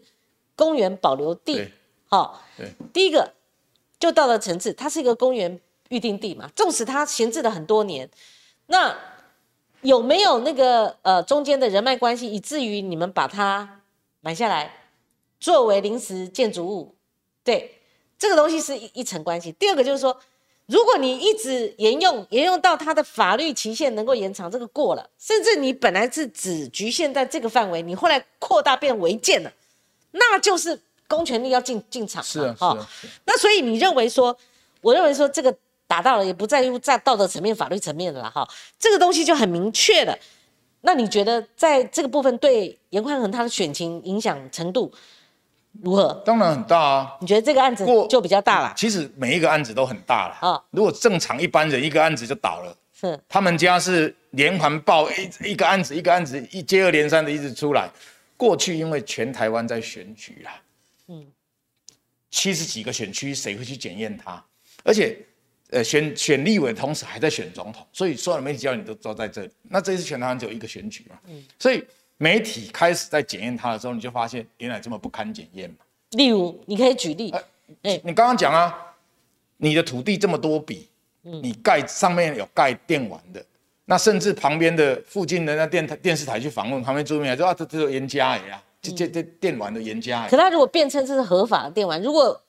[0.54, 1.66] 公园保留地，
[2.10, 2.70] 好，对。
[2.92, 3.32] 第一个
[3.98, 8.06] 就到了层次，它是一个公园预定地嘛，纵使它闲置了很多年，
[8.66, 8.94] 那
[9.80, 13.80] 有没有那个呃中间的人脉关系，以至于你们把它
[14.20, 14.70] 买下来
[15.40, 16.94] 作为临时建筑物？
[17.42, 17.80] 对。
[18.18, 19.52] 这个东西是一一层关系。
[19.52, 20.18] 第二个就是说，
[20.66, 29.52] 如果你一直沿用，沿用到它的法律期限能够延长，这个过了，甚至你本来是只局限在这个范围，你后来扩大变违建了，
[30.12, 32.26] 那就是公权力要进进场了。
[32.26, 32.88] 是啊，
[33.26, 34.36] 那所以你认为说，
[34.80, 35.54] 我认为说这个
[35.86, 38.48] 达到了，也不在乎在道德层面、法律层面的了哈。
[38.78, 40.18] 这个东西就很明确的，
[40.80, 44.90] 那你觉得在这个部分对严宽恒他的选情影响程度
[45.82, 46.22] 如何？
[46.24, 47.16] 当然很大啊。
[47.20, 48.74] 你觉得这个案子就比较大了？
[48.76, 50.62] 其实每一个案子都很大了啊。
[50.70, 57.88] 如果正常一般人一个案子就倒了，是他们家是连环爆一一个案子一个案子一接二连三的一直出来。
[58.36, 60.60] 过去因为全台湾在选举啦，
[61.08, 61.26] 嗯，
[62.30, 64.44] 七十几个选区谁会去检验他？
[64.84, 65.18] 而且。
[65.70, 69.50] 呃，选选立委同时还在选总统，所以所有的媒体焦点都都在这里。
[69.62, 71.82] 那这一次全台湾只有一个选举嘛，嗯，所以
[72.18, 75.76] 媒体开始在检验他的时候，你就发现原来这么不堪检验嘛。
[76.10, 77.34] 例如，你可以举例，
[77.82, 78.94] 哎，你刚刚讲啊，
[79.56, 80.88] 你的土地这么多笔，
[81.24, 83.44] 嗯，你盖上面有盖电网的，
[83.86, 90.28] 那甚至旁边的附近的那电台电视台去访问旁边住民，说啊，这这严家哎呀，这这这电网的严家。
[90.28, 92.40] 可他如果辩称这是合法的电网，如果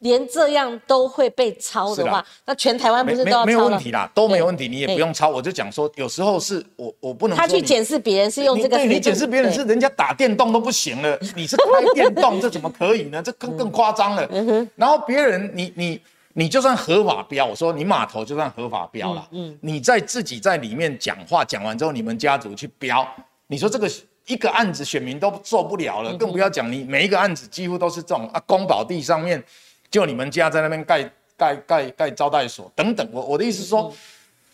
[0.00, 5.28] 连这样都会被抄的话，那全台湾不是都要抄没有问题啦，都没有问题，你也不用抄。
[5.28, 7.36] 我就讲说，有时候是我我不能。
[7.36, 8.76] 他去检视别人是用这个。
[8.76, 13.22] 对，你检视别人是人家打电动都不行了，你是开电动，这怎么可以呢？
[13.22, 14.26] 这更更夸张了。
[14.74, 16.00] 然后别人，你你
[16.32, 19.28] 你就算合法标，我说你码头就算合法标了。
[19.32, 19.54] 嗯。
[19.60, 23.06] 你在自己在里面讲话，讲完之后，你们家族去标，
[23.48, 23.86] 你说这个
[24.26, 29.44] 一个案子选民都做不了了，更不要讲你每一个案子几乎都是这种啊公保地上面。
[29.90, 31.02] 就你们家在那边盖
[31.36, 33.92] 盖盖盖招待所等等，我我的意思是说，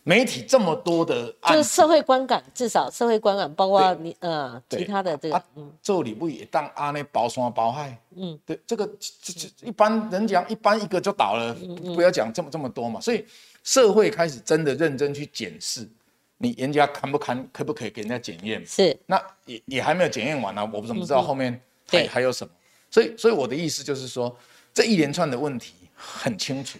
[0.02, 5.42] 媒体这么多的，就是社会观感，至少社会观感，包括你呃其他的这个，
[5.82, 8.00] 这里不也当阿那包山包海？
[8.16, 11.54] 嗯，对，这个这这一般人讲，一般一个就倒了，
[11.94, 13.00] 不要讲这么这么多嘛。
[13.00, 13.26] 所以
[13.62, 15.86] 社会开始真的认真去检视，
[16.38, 18.64] 你人家看不看，可不可以给人家检验？
[18.64, 22.52] 是，那也也还没有检验完呢，我怎么知道后面还还有什么？
[22.90, 24.34] 所以所以我的意思就是说。
[24.76, 26.78] 这一连串的问题很清楚，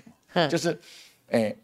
[0.51, 0.79] 就是，
[1.31, 1.57] 诶，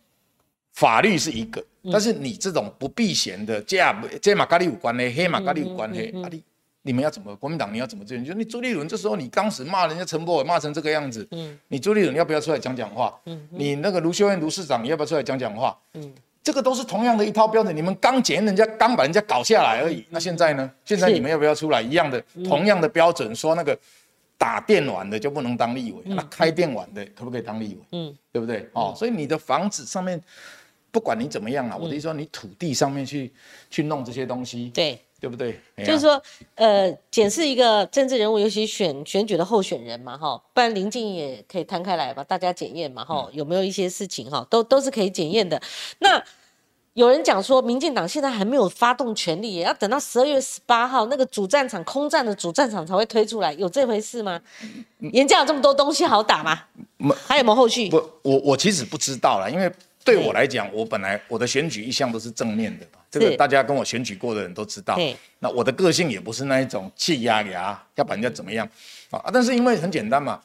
[0.73, 3.79] 法律是一个，但是你这种不避嫌的，这
[4.23, 6.43] 这马咖喱有关的，黑马咖喱有关系，啊你
[6.81, 8.25] 你们要怎么国民党你要怎么这样？
[8.25, 13.15] 就你朱立伦这时候你当时骂人家陈柏伟骂成这个样子，嗯，你朱立伦要不要出来讲讲话？
[13.27, 15.79] 嗯，你那个卢秀燕卢市长你要不要出来讲讲话？
[15.93, 20.71] 嗯，这个都是同样的一套标准，你们刚检人家刚把人家搞下来而已，那现在呢？
[20.83, 22.19] 现在你们要不要出来一样的
[22.49, 23.79] 同样的标准说那个？
[24.43, 27.79] 打电玩的就不能当立委，那开电玩的可不可以当立委？
[27.93, 28.69] 嗯，对不对？
[28.73, 30.21] 哦，所以你的房子上面，
[30.91, 33.33] 不管你怎么样啊，我的意思说，你土地上面去
[33.71, 35.61] 去弄这些东西，对，对不对？
[35.87, 36.21] 就是说，
[36.57, 45.63] 呃，检视一个政治人物，尤其选选举的候选人嘛，哈，不然林静也可以摊开来吧，大家检验嘛，哈，有没有一些事情哈，都都是可以检验的。
[46.01, 46.21] 那。
[46.95, 54.39] 有人讲说，民进党现在还没有发动全力，要等到十二月十八号那个主战场空战的主战场才会推出来，有这回事吗？
[54.99, 56.65] 严家有这么多东西好打吗？
[56.99, 57.89] 没，还有没有后续？
[57.89, 59.73] 不，我我其实不知道了，因为
[60.05, 64.99] 对我来讲，我本来我的选举一向都是正面的，这个大家跟我选举过的人都知道。
[65.39, 68.69] 那我的个性也不是那一种气压压要把人家怎么样
[69.11, 70.39] 啊，但是因为很简单嘛，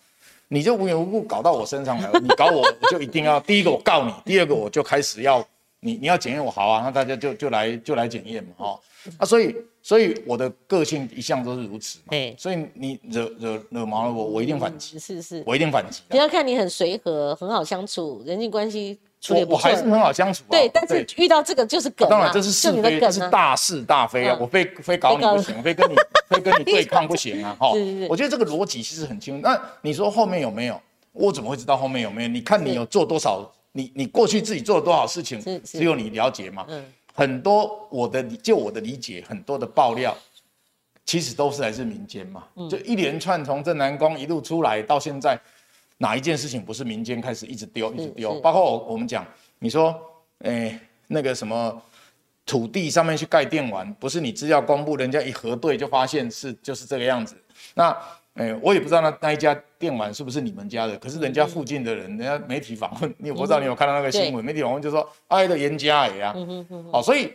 [0.48, 5.46] 你就无缘无故搞到我身上来，你搞我，我就一定要 第一个我告你，第二个我就开始要。
[5.88, 8.80] 你你要检验我好啊，那大家就就来就来检验嘛，哈
[9.20, 16.02] 啊，所以所以我的个性一向都是如此嘛，对，所以你惹惹惹毛了我，我一定反击，是是，我一定反击。
[16.10, 20.44] 不要看你很随和，很好相处，人际关系处理不错，我还是很好相处。
[20.50, 25.96] 对，但是遇到这个就是梗，当然这是是非，这是大是大非啊，我非非搞你不行， 非跟你
[26.30, 27.72] 非跟你对抗不行啊， 哈。
[28.10, 29.42] 我觉得这个逻辑其实很清楚。
[29.42, 30.80] 那你说后面有没有？
[31.14, 32.28] 我怎么会知道后面有没有？
[32.28, 33.50] 你看你有做多少？
[33.78, 36.66] 你你过去自己做了多少事情，只有你了解嘛？
[36.68, 40.18] 嗯，很多我的就我的理解，很多的爆料，
[41.06, 42.44] 其实都是来自民间嘛。
[42.68, 45.40] 就一连串从正南宫一路出来到现在，
[46.00, 48.40] 哪一件事情不是民间开始一直丢一直丢？
[48.42, 49.24] 包括我我们讲，
[49.60, 49.96] 你说，
[50.40, 51.80] 哎，那个什么
[52.48, 57.38] 土地上面去盖电玩，不是你资料公布，人家一核对就发现是就是这个样子。
[57.76, 57.96] 那
[58.38, 66.36] 哎，我也不知道那那一家电玩是不是你们家的，可是人家附近的人，人家媒体访问，你我不知道你有看到那个新闻，媒体访问就说挨的严家也啊，
[66.92, 67.34] 好，所以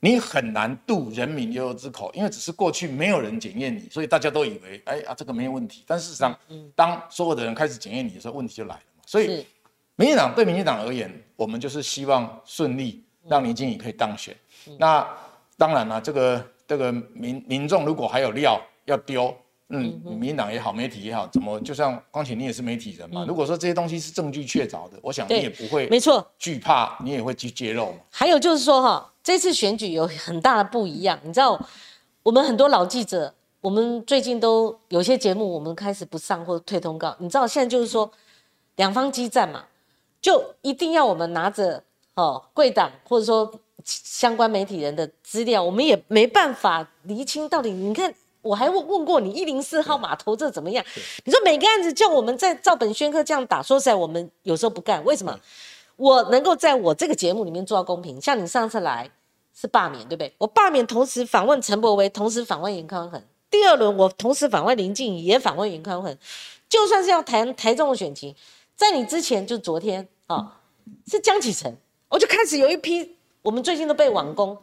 [0.00, 6.38] 你很难度人民悠悠之口，因为只是过去没有人检验你，所以大家都以为，哎啊这个没有问题，但事实上，
[6.74, 9.02] 当所有的人开始检验你的时候，问题就来了嘛。
[9.06, 9.46] 所以，
[9.96, 14.36] 民进党对民进党而言，我们就是希望顺利让林经理可以当选。
[14.78, 15.08] 那
[15.56, 19.34] 当然了，这个这个民民众如果还有料要丢。
[19.74, 23.24] 嗯，民进党也好，媒体也好，怎么就像光且你也是媒体人嘛？
[23.26, 27.98] 如果说这些东西是证据确凿的，我想你也不会没错惧怕，你也会去揭露嘛。
[28.10, 31.58] 还有就是说哈，这次选举有很大的不一样，你知道，
[32.22, 38.10] 我们很多老记者，我们最近都有些节目我们开始不上或者退通告，你知道现在就是说
[38.76, 39.64] 两方激战嘛，
[40.20, 41.82] 就一定要我们拿着
[42.14, 43.50] 哦贵党或者说
[43.84, 47.70] 相关媒体人的资料，我们也没办法厘清到底。
[47.70, 50.84] 你看，我还问问过你一零四号码头这怎么样？
[51.24, 55.02] 你说每个案子叫我们在照本宣科这样打，说实在，我们有时候不干。
[55.04, 55.38] 为什么？
[55.96, 58.20] 我能够在我这个节目里面做到公平。
[58.20, 59.10] 像你上次来
[59.54, 60.34] 是罢免，对不对？
[60.38, 63.22] 我罢免同时访问陈柏维，同时访问严康恒。
[63.50, 66.16] 第二轮我同时访问林静怡，也访问严康恒。
[66.68, 68.34] 就算是要谈台中的选情，
[68.74, 70.58] 在你之前就昨天啊，
[71.06, 71.76] 是江启臣，
[72.08, 73.16] 我就开始有一批。
[73.42, 74.56] 我们最近都被网工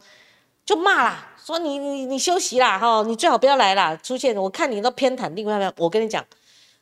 [0.64, 3.94] 就骂啦，说你你你休息啦哈，你最好不要来啦。
[3.96, 6.24] 出现我看你都偏袒另外一我跟你讲，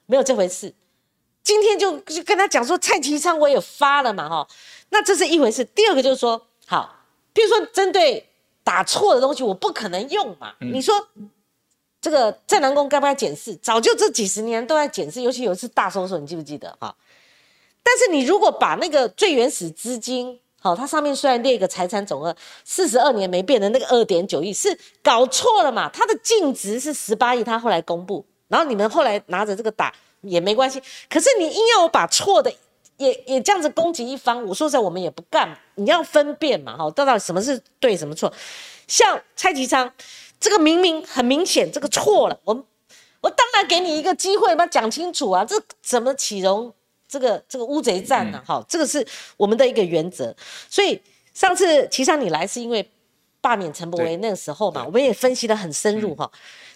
[0.07, 0.73] 没有这回事。
[1.43, 4.49] 今天就就跟他讲说，蔡其昌我也发了嘛哈，
[4.91, 5.65] 那这是一回事。
[5.65, 6.95] 第二个就是说，好，
[7.33, 8.29] 比如说针对
[8.63, 10.53] 打错的东西，我不可能用嘛。
[10.61, 10.95] 你说
[12.01, 13.55] 这个在南宫该不该检视？
[13.57, 16.95] 早就这几十年都在检视，尤其有一次大搜索，你记不记得哈？
[17.83, 25.89] 但是你如果把那个最原始资金，哦，它上面虽然列一个财产总额四十二年没变的那个二点九亿是搞错了嘛？
[25.93, 30.83] 它的净值是十八亿，它后来公布，然后你们后来拿着这个打也没关系。
[31.09, 32.53] 可是你硬要我把错的
[32.97, 35.59] 也也这样子攻击一方，我说实在我们也不干。
[35.77, 38.33] 你要分辨嘛，哈，到底什么是对，什么错？
[38.87, 39.93] 像蔡其昌
[40.41, 42.65] 这个明明很明显这个错了，我
[43.21, 46.73] 我当然给你一个机会，把讲清楚啊，这怎么启容？
[47.09, 48.41] 这个这个乌贼战呢？
[48.47, 49.05] 好，这个是
[49.37, 50.35] 我们的一个原则。
[50.69, 51.01] 所以
[51.33, 52.87] 上次齐上你来是因为
[53.41, 56.31] 罢免陈柏维那个时候嘛，我们也分析的很深入哈。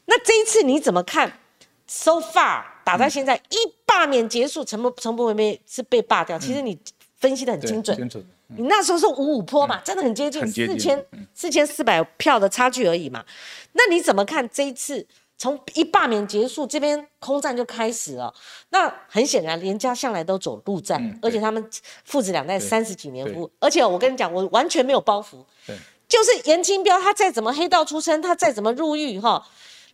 [0.07, 1.39] 那这一次你怎么看
[1.87, 6.39] ？So far 打到现在一罢免结束，陈柏陈柏维没是被罢掉。
[6.39, 6.79] 其实你
[7.19, 8.11] 分析的很精准，
[8.57, 13.25] 你那时候是五五坡嘛，真的很接近四千四千四百票的差距而已嘛。
[13.73, 15.07] 那你怎么看这一次？
[15.43, 18.33] 从一罢免结束，这边空战就开始了。
[18.69, 21.69] 那很显然，连家向来都走陆战，而且他们
[22.05, 23.51] 父子两代三十几年夫。
[23.59, 25.45] 而且我跟你讲，我完全没有包袱。
[25.67, 25.77] 对，
[26.07, 29.45] 就是严清标，他再怎么黑道出身，他再怎么入狱哈，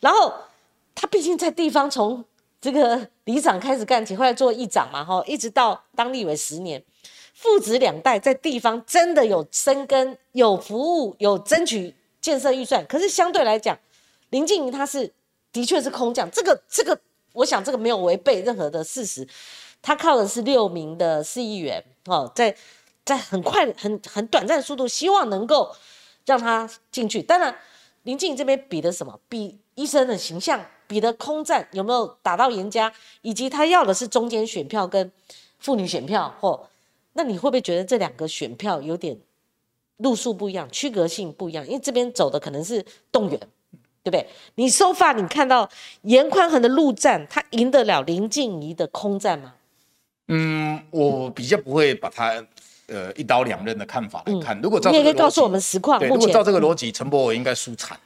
[0.00, 0.34] 然后
[0.94, 2.22] 他毕竟在地方从
[2.60, 6.84] 这个里长开始干起，后来做议长嘛哈，一直到当立委十年，
[7.32, 12.84] 父子两代在地方真的有生根、有服务、有争取建设预算。
[12.86, 13.78] 可是相对来讲，
[14.28, 15.10] 林静怡她是。
[15.58, 16.96] 的确是空降，这个这个，
[17.32, 19.26] 我想这个没有违背任何的事实。
[19.82, 22.56] 他靠的是六名的市议员，哦，在
[23.04, 25.74] 在很快、很很短暂的速度，希望能够
[26.24, 27.20] 让他进去。
[27.20, 27.52] 当然，
[28.04, 29.18] 林静这边比的什么？
[29.28, 32.92] 比医生的形象，比的空战有没有打到严家，
[33.22, 35.10] 以及他要的是中间选票跟
[35.58, 36.32] 妇女选票。
[36.40, 36.60] 嚯，
[37.14, 39.18] 那你会不会觉得这两个选票有点
[39.96, 41.66] 路数不一样，区隔性不一样？
[41.66, 43.40] 因为这边走的可能是动员。
[44.08, 44.26] 对不对？
[44.54, 45.68] 你收发，你看到
[46.02, 49.54] 严宽恒的陆战，他赢得了林静怡的空战吗？
[50.28, 52.44] 嗯，我比较不会把他
[52.86, 54.58] 呃一刀两刃的看法来看。
[54.60, 55.98] 如果照你也可以告诉我们实况。
[55.98, 57.98] 对，如果照这个逻辑，陈柏伟应该输惨。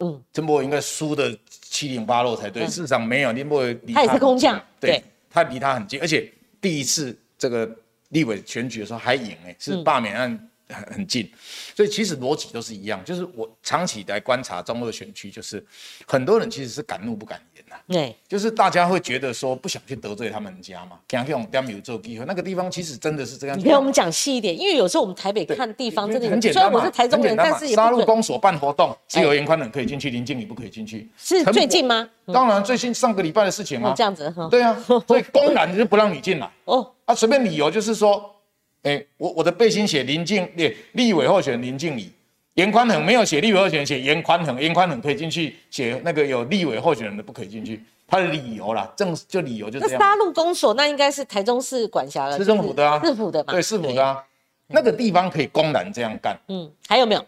[0.00, 2.64] 嗯，陈柏伟应该输的七零八落才对。
[2.66, 6.30] 事实上没有，林柏伟他也是空降，对，他离他很近，而且
[6.60, 7.70] 第一次这个
[8.10, 10.49] 立委选举的时候还赢哎，是罢免案。
[10.72, 11.30] 很很近，
[11.74, 15.64] 所以其实逻辑都是一样，就是我长期来观察中二选区，就是
[16.06, 17.76] 很多人其实是敢怒不敢言呐。
[17.88, 23.58] 对，就是大家会觉得说不想去得罪他们家嘛，这样这种点有做机会，那个地方其实真的是这样。
[23.58, 31.10] 你跟我们讲细一点，因为有时候我们台北看地方真的很简单虽然我是台中人，但是杀戮公所办活动，只有严宽人可以进去，林经理不可以进去。
[31.16, 32.08] 是最近吗？
[32.32, 33.92] 当然，最近上个礼拜的事情啊。
[33.96, 34.48] 这样子哈。
[34.50, 36.50] 对啊，所以公然就不让你进来。
[36.64, 36.92] 哦。
[37.04, 38.36] 啊，随便理由就是说。
[38.82, 42.10] 哎，我我的背心写林静立立委候选人林静怡，
[42.54, 49.98] 严宽恒没有写立委候选人，写严宽恒，严宽恒可以进去，写那个有立委候选人的不可以进去，他的理由啦，正就理由就这样。
[49.98, 54.24] 那沙鹿公所那应该是台中市管辖的，市政府的啊，市府的嘛，对，市府的啊，
[54.68, 56.38] 那个地方可以公然这样干。
[56.48, 57.20] 嗯，还有没有？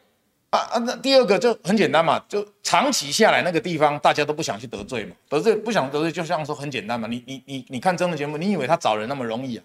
[0.51, 9.65] 啊啊，那第二个就很简单嘛，就长期下来那个地方大家都不想去得罪嘛，得罪不想得罪，就像说很简单嘛，你你你你看真的节目，你以为他找人那么容易啊？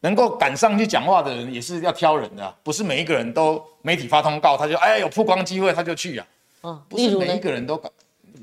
[0.00, 6.26] 能够赶上去讲话的人也是要挑人的，不是每一个人都媒体发通告他就哎有曝光机会他就去啊，
[6.62, 7.90] 嗯，不是每一个人都敢，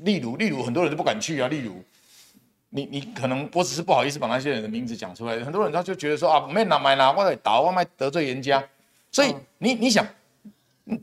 [0.02, 1.82] 例如例如很多人都不敢去啊，例如。
[2.70, 8.62] 你你可能我只是不好意思把那些人的名字讲出来，很多人他就觉得说啊没拿买拿我打我卖得罪人家，
[9.10, 10.06] 所以你你想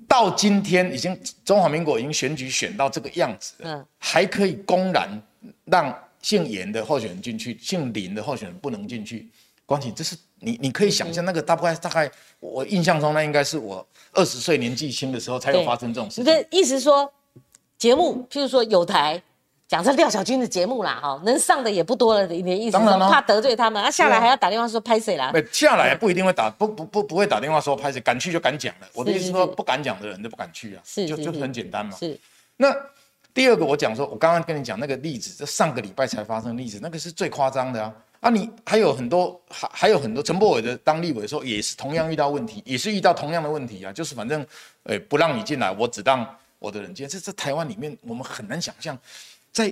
[0.07, 5.09] 到今天已经中华民国已经选举选到这个样子，嗯，还可以公然
[5.63, 5.91] 让
[6.21, 9.27] 姓严的候选人进去，姓林的候选人不能进去。
[9.65, 10.15] 光景，这是
[10.45, 16.21] 你你可以想象那个大概大概我印象中那应该是我二十岁年纪轻的时候才有发生这种事。
[16.21, 17.11] 你的意思说，
[17.77, 19.21] 节目譬如说有台
[19.67, 25.33] 讲这廖小军的节目啦，哈，能上的也不多了，你的意思当然怕得罪他们，啊，下来还要打电话说拍谁啦？
[25.51, 28.87] 下来不一定会打，不不不不会打电话说拍谁，敢去就敢讲了。
[28.93, 31.97] 我的意思说，不敢讲的人都不敢去啊，是就就是很简单嘛。
[31.97, 32.17] 是。
[32.57, 32.73] 那
[33.33, 37.91] 第二个我讲说，我刚刚跟你讲那个例子，这上个礼拜才发生的例子，那个是最夸张的啊。
[38.25, 40.23] 啊，你还有很多，还还有很多。
[40.23, 44.43] 陈柏伟的当立委的时候，也是同样遇到问题，也是遇到同样的问题啊，就是反正，
[44.85, 47.07] 诶，不让你进来，我只让我的人进。
[47.07, 48.97] 这在台湾里面，我们很难想象，
[49.51, 49.71] 在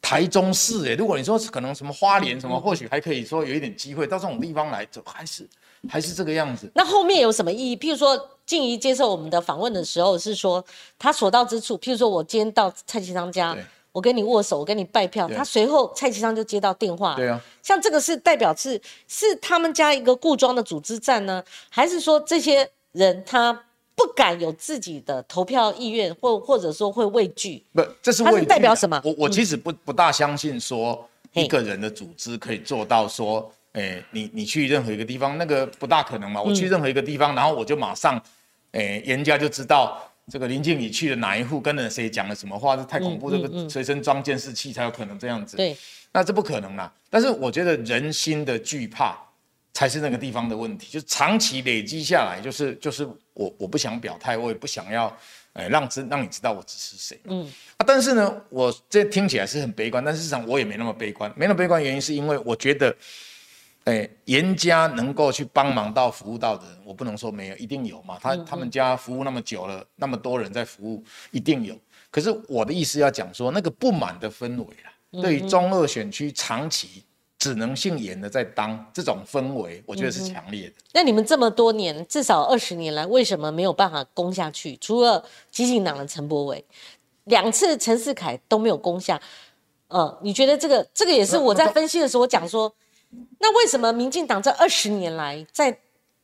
[0.00, 5.44] 台中市，诶，如果你说可能什么花莲什么，或许还可以说有一点机会，到这种地方来，就还是
[5.88, 6.70] 还是这个样子。
[6.76, 7.76] 那后面有什么意义？
[7.76, 10.64] 譬如说，静怡接受我们的访问的时候，是说
[10.96, 13.56] 他所到之处，譬如说我今天到蔡其昌家。
[13.92, 17.16] 我跟你握手，我跟你拜票，他随后蔡其昌就接到电话。
[17.16, 23.52] 对啊，像这个是代表是是他们家一个固装的组织战呢，还是说这些人他
[23.96, 27.64] 不敢有自己的投票意愿，或或者说会畏惧？
[27.72, 28.46] 不，这是畏惧。
[28.46, 29.00] 代表什么？
[29.04, 36.40] 我我其实不不大相信说一个人的组织可以做到说，哎，你你去任何一个地方，那个不大可能嘛。
[36.40, 38.22] 我去任何一个地方，然后我就马上，
[38.72, 40.00] 哎，人家就知道。
[40.30, 43.30] 这个林静宇去了哪一户，跟了谁讲了什么话，这太恐怖。
[43.30, 45.56] 这个随身装监视器才有可能这样子。
[45.56, 45.76] 对，
[46.12, 46.92] 那这不可能啦。
[47.08, 49.18] 但是我觉得人心的惧怕
[49.72, 55.16] 才是那个地方的问题，就长期累积下来，就是就是我我不想表态，我也不想要，
[55.54, 57.18] 哎，让知让你知道我支持谁。
[57.24, 61.32] 嗯啊，但是呢，我这听起来是很悲观，但事实上我也没那么悲观。
[61.36, 62.94] 没那么悲观原因是因为我觉得。
[63.88, 68.18] 哎，严家能够去帮忙到服务到的人，我不能说没有，一定有嘛。
[68.20, 71.74] 他他们家服务那么久了，那么多人在服务，一定有。
[72.10, 77.02] 可是我的意思要讲说，那个不满的氛围啊，对于中二选区长期
[77.38, 80.74] 只能姓严的在当这种氛围，我觉得是强烈的。
[80.92, 84.76] 那你们这么多年，至少二十年来，为什么没有办法攻下去？
[84.76, 86.62] 除了激进党的陈柏伟，
[87.24, 89.18] 两次陈世凯都没有攻下。
[89.86, 92.70] 呃，你觉得这个这个也是我在分析的时候讲说。
[93.38, 95.78] 那为什么民进党这二十年来在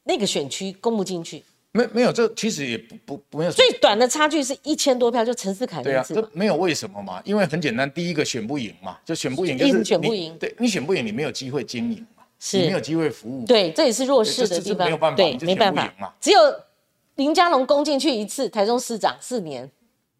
[0.05, 1.43] 那个选区攻不进去？
[1.73, 3.51] 没没有，这其实也不不没有。
[3.51, 7.21] 最短的差距是一千多票，就陈世凯对啊，这没有为什么嘛？
[7.25, 10.37] 因为很简单，第一个选不赢嘛，就选不赢，就是选不赢。
[10.39, 13.45] 对你选不赢，你没有机会经营嘛，是没有机会服务。
[13.45, 14.87] 对，这也是弱势的地方。
[14.87, 16.13] 没有办法，对，没办法嘛。
[16.21, 16.39] 只有
[17.17, 19.69] 林佳龙攻进去一次，台中市长四年。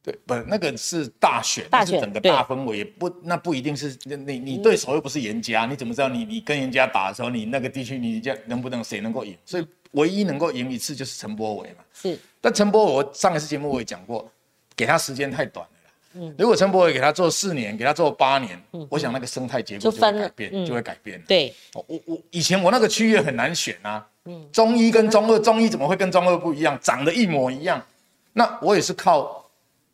[0.05, 9.35] 对，不，那个是大选，是整个大氛围，也不，那不一定是你，你对手又不是严家，你怎么知道你你跟人家打的时候，你那个地区你家能不能谁能够赢？
[9.47, 11.77] 所以唯一能够赢一次就是陈柏伟嘛。
[11.95, 14.31] 是，但陈柏伟我上一次节目我也讲过，
[14.77, 15.91] 给他时间太短了。
[16.17, 21.19] 嗯，如果陈柏伟给他做四年，给他做八年，我想那个生态结果就会改变，就会改变。
[21.27, 26.79] 对，我我以前我那个区域很难选啊，嗯，中一跟中二，中一怎么会跟中二不一样？
[26.83, 27.83] 长得一模一样，
[28.35, 29.43] 那我也是靠。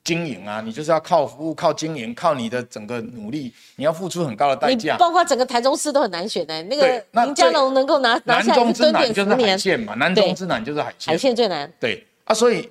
[0.03, 4.97] 经营啊，你就是要靠服务、靠经营、靠你的整个努力，你要付出很高的代价。
[4.97, 11.13] 包括整个台中市都很难选的，那个林佳龙能够拿拿下一吨点就是海线嘛，南中之南就是海线。
[11.13, 11.71] 海线最难。
[11.79, 12.67] 对啊，所以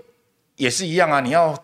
[0.55, 1.55] 也是一样啊，你要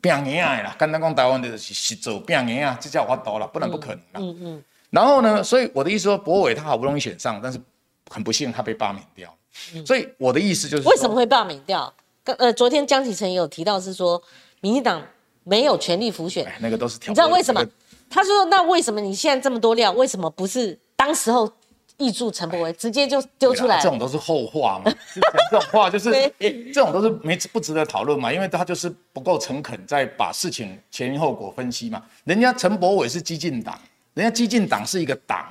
[0.00, 4.02] 变赢啊啦，刚刚讲台湾的是走变赢啊，这叫我多了，不然不可能啦。
[4.14, 4.64] 嗯嗯。
[4.88, 7.60] 然后呢，所以我的意思说，博伟他好不容易选上，但是
[8.10, 9.36] 很不幸他被罢免掉。
[9.84, 11.92] 所以我的意思就是，为什么会罢免掉？
[12.24, 14.20] 刚呃，昨天江启臣也有提到是说。
[14.64, 15.06] 民进党
[15.42, 17.62] 没有权力浮选，那个都是你知道为什么？
[18.08, 19.92] 他说：“那为什么你现在这么多料？
[19.92, 21.46] 为什么不是当时候
[21.98, 23.78] 挹注陈柏惟，直接就丢出来？
[23.82, 24.90] 这种都是后话嘛。
[25.50, 32.02] 这种话就是这种都是没不值得讨论嘛，因为他就是不够诚恳，在把事情前因后果分析嘛。
[32.24, 33.78] 人家陈柏伟是激进党，
[34.14, 35.46] 人家激进党是一个党。”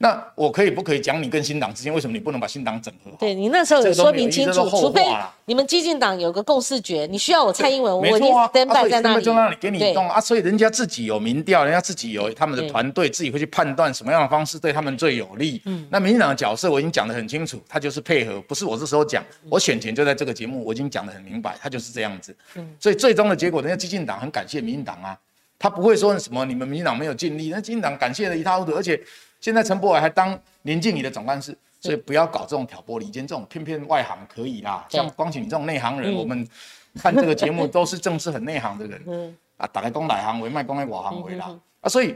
[0.00, 3.10] 那我可以不可以讲你跟新党之间为什么你不能把新党整合？
[3.18, 5.04] 对你那时候有说明清楚，除非
[5.44, 10.20] 你们激进党有个共识决，你需要我蔡英文，我一定 stand by 在那里，就让你给你动啊。
[10.20, 15.60] 所以人家自己有民调，人家自己有他们的团队，自己会去判断什么样的方式对他们最有利。
[15.64, 22.32] 嗯，那民进党的角色我已经讲得很清楚，他就是配合，不是我这时候讲，我选前就在这个节目我已经讲得很明白，他就是这样子。
[22.54, 25.18] 嗯，所以最终的结果，人家激进党很感谢民进党啊，
[25.58, 29.00] 他不会说什么你们民进党没有尽力，那激进党感谢的一塌糊涂，而且。
[29.40, 34.86] 现在陈柏伟还当林静怡的总干事，所以不要搞这种挑拨离间，这种偏偏外行可以啦。
[34.90, 36.46] 像光请你这种内行人，我们
[36.94, 39.02] 看这个节目都是政治很内行的人。
[39.06, 41.58] 嗯啊，打开公来行为，卖公来我行为啦。
[41.80, 42.14] 啊，所以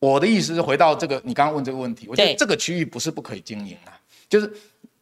[0.00, 3.94] 我的意思是回到这个，你刚刚问这个问题，我觉得这个区域不是不可以经营啊，
[4.28, 4.52] 就是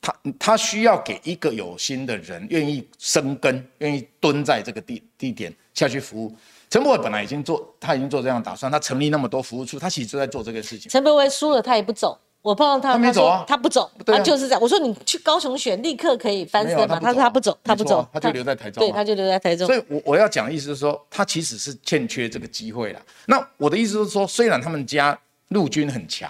[0.00, 6.36] 他他需要给一个有心的人，愿意生根，愿意蹲在这个地地点下去服务。
[6.74, 8.70] 陈柏伟本来已经做，他已经做这样打算。
[8.72, 10.90] 他成立那么多服务处，他其实就在做这个事情。
[10.90, 12.18] 陈柏伟输了，他也不走。
[12.42, 14.60] 我碰到他，他没走啊他不走，对啊他就是这样。
[14.60, 16.98] 我说你去高雄选，立刻可以翻身嘛。
[16.98, 18.80] 他说他不走，他不走，他就留在台中。
[18.80, 19.68] 对，他就留在台中。
[19.68, 23.00] 所以，我我要讲的意思是说，他其实是欠缺这个机会了。
[23.26, 25.16] 那我的意思是说，虽然他们家
[25.50, 26.28] 陆军很强，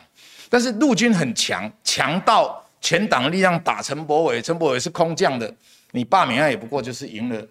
[0.50, 5.50] 但是陆军很强，强到全党力量打陈柏伟，陈柏伟是空降的，
[5.92, 7.42] 你罢免案也不过就是赢了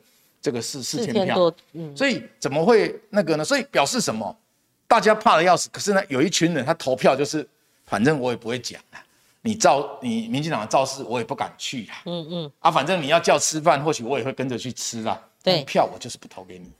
[0.44, 3.44] 这个四四千票，嗯，所以怎么会那个呢？
[3.44, 4.38] 所以表示什么？
[4.88, 7.48] 大家怕的要死，可是呢，有一群人他投票就是。
[7.86, 9.04] 反正我也不会讲啊，
[9.42, 12.02] 你造你民进党的造势，我也不敢去啊。
[12.06, 12.52] 嗯嗯。
[12.60, 15.22] 啊，反正你要叫吃饭，或许我也会跟着去吃啊。
[15.44, 15.62] 对。
[15.66, 16.72] 票我就是不投给你，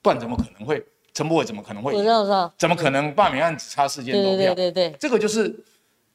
[0.00, 1.92] 不然怎么可能会陈柏伟怎么可能会？
[1.92, 2.54] 我知道，知道。
[2.56, 4.54] 怎么可能罢免案只差四千多票？
[4.54, 4.96] 对对对对。
[5.00, 5.52] 这个就是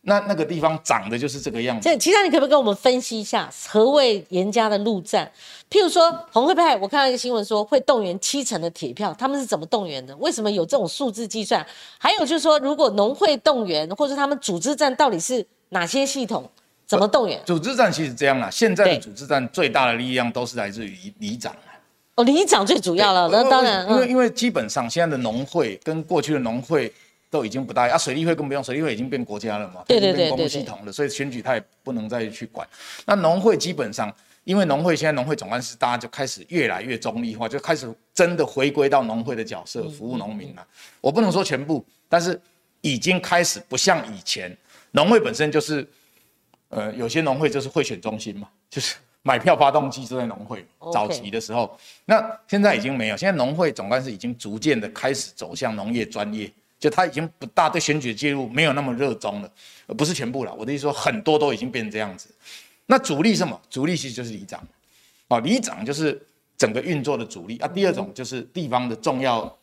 [0.07, 1.87] 那那个地方长的就是这个样子。
[1.87, 5.29] 这其实你可不可以跟我们分析一下何谓严家的陆战？
[5.69, 10.15] 譬如说红会派，我看到一个新闻说会动员七成的铁票，他们是怎么动员的？
[10.15, 11.65] 为什么有这种数字计算？
[11.97, 16.49] 还有就是说，如果农会动员，或者他们组织战到底是哪些系统？
[16.85, 17.37] 怎么动员？
[17.45, 21.53] 组织战其实这样啦，现在的组织战最大的力量都是来自于里长
[22.15, 23.27] 哦，里长最主要了。
[23.29, 26.89] 那当然，因为因为基本上现在的农会跟过去的农会
[27.37, 32.67] 都已经不大啊，水利会更不用，水利会已经变国家了嘛，对对对，公共系统了，所以选举他也不能再去管。
[33.05, 34.13] 那农会基本上。
[34.47, 40.65] 因为农会现在农会总干事，大家就开始越来越中立化，就开始真的回归到农会的角色，服务农民了。
[41.01, 42.39] 我不能说全部，但是
[42.79, 44.57] 已经开始不像以前，
[44.91, 45.85] 农会本身就是，
[46.69, 51.77] 呃，有些农会就是会选中心嘛，就是买票发动机就在农会早期的时候。
[52.05, 56.49] 那现在已经没有，现在农会总干事已经逐渐的开始走向农业专业，
[56.79, 59.51] 就他已经不大对选举介入没有那么热衷了，
[59.97, 60.53] 不是全部了。
[60.53, 62.29] 我的意思说，很多都已经变成这样子。
[62.85, 63.59] 那主力什么？
[63.69, 64.61] 主力其实就是里长，
[65.27, 66.25] 哦，里长就是
[66.57, 67.67] 整个运作的主力啊。
[67.67, 69.57] 第二种就是地方的重要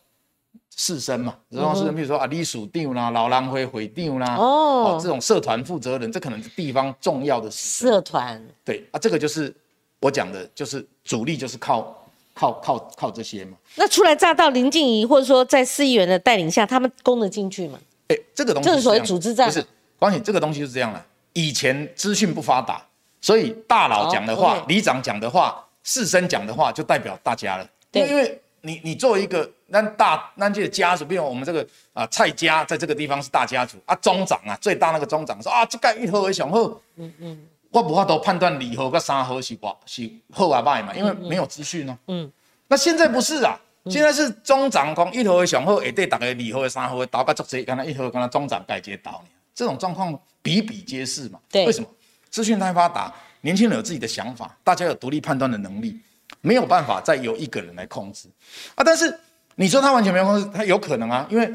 [0.75, 8.45] 士绅嘛，重要士绅，比如说啊，隶属定啦、老狼会会定啦，哦，这种社团负责人，这可能是地方重要的社团。
[8.63, 9.55] 对啊，这个就是
[10.01, 12.04] 我讲的，就是主力就是靠
[12.35, 13.57] 靠靠靠这些嘛。
[13.73, 17.79] 那初来乍到林静怡，或者说在市议员的带领下，他们攻得进去吗？
[18.09, 19.65] 哎，这个东西这是所谓组织战，不是？
[19.97, 22.85] 关系这个东西是这样的，以前资讯不发达。
[23.21, 27.67] 所以大佬讲的话，里长讲的话，士绅讲的话，就代表大家了。
[27.89, 36.79] 对，因为你你作为一个那大那这个家族，比如我们这个啊蔡家在这个地方是大家族啊，中长啊最大那个中长说啊，这盖一号为雄厚。
[36.97, 41.97] 嗯嗯，我无法都判断二号跟三号是寡是好啊歹嘛，因为没有资讯呢。
[42.07, 42.31] 嗯，
[42.69, 49.21] 那现在不是啊，现在是中长讲一号的上好，下底大概二号、三号倒个足济，刚才一号刚才中长改接倒
[49.53, 51.37] 这种状况比比皆是嘛。
[51.51, 51.89] 对，为什么？
[52.29, 55.99] 资讯太发达，年轻人有自己的想法，大家有独立判断的能力，
[56.39, 58.29] 没有办法再由一个人来控制
[58.75, 58.83] 啊。
[58.85, 59.19] 但是
[59.55, 61.53] 你说他完全没有控制，他有可能啊，因为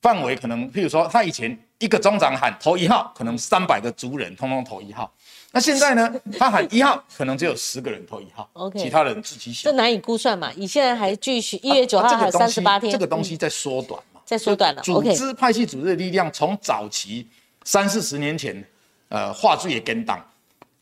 [0.00, 5.10] 范围可能，譬如说他以前一个中长喊投一号，可能三百个族人通通投一号，
[5.54, 9.70] 那现在呢，他喊一号，可能只有十个人投一号，OK，其他人自己选。
[9.70, 10.50] 这难以估算嘛？
[10.56, 14.20] 你现在还继续一月九号还有三十八天，这个东西在缩短嘛？
[14.24, 14.82] 在缩短了。
[14.82, 17.26] 组织派系组织的力量，从早期
[17.62, 18.62] 三四十年前。
[19.10, 20.18] 呃，话剧也跟党，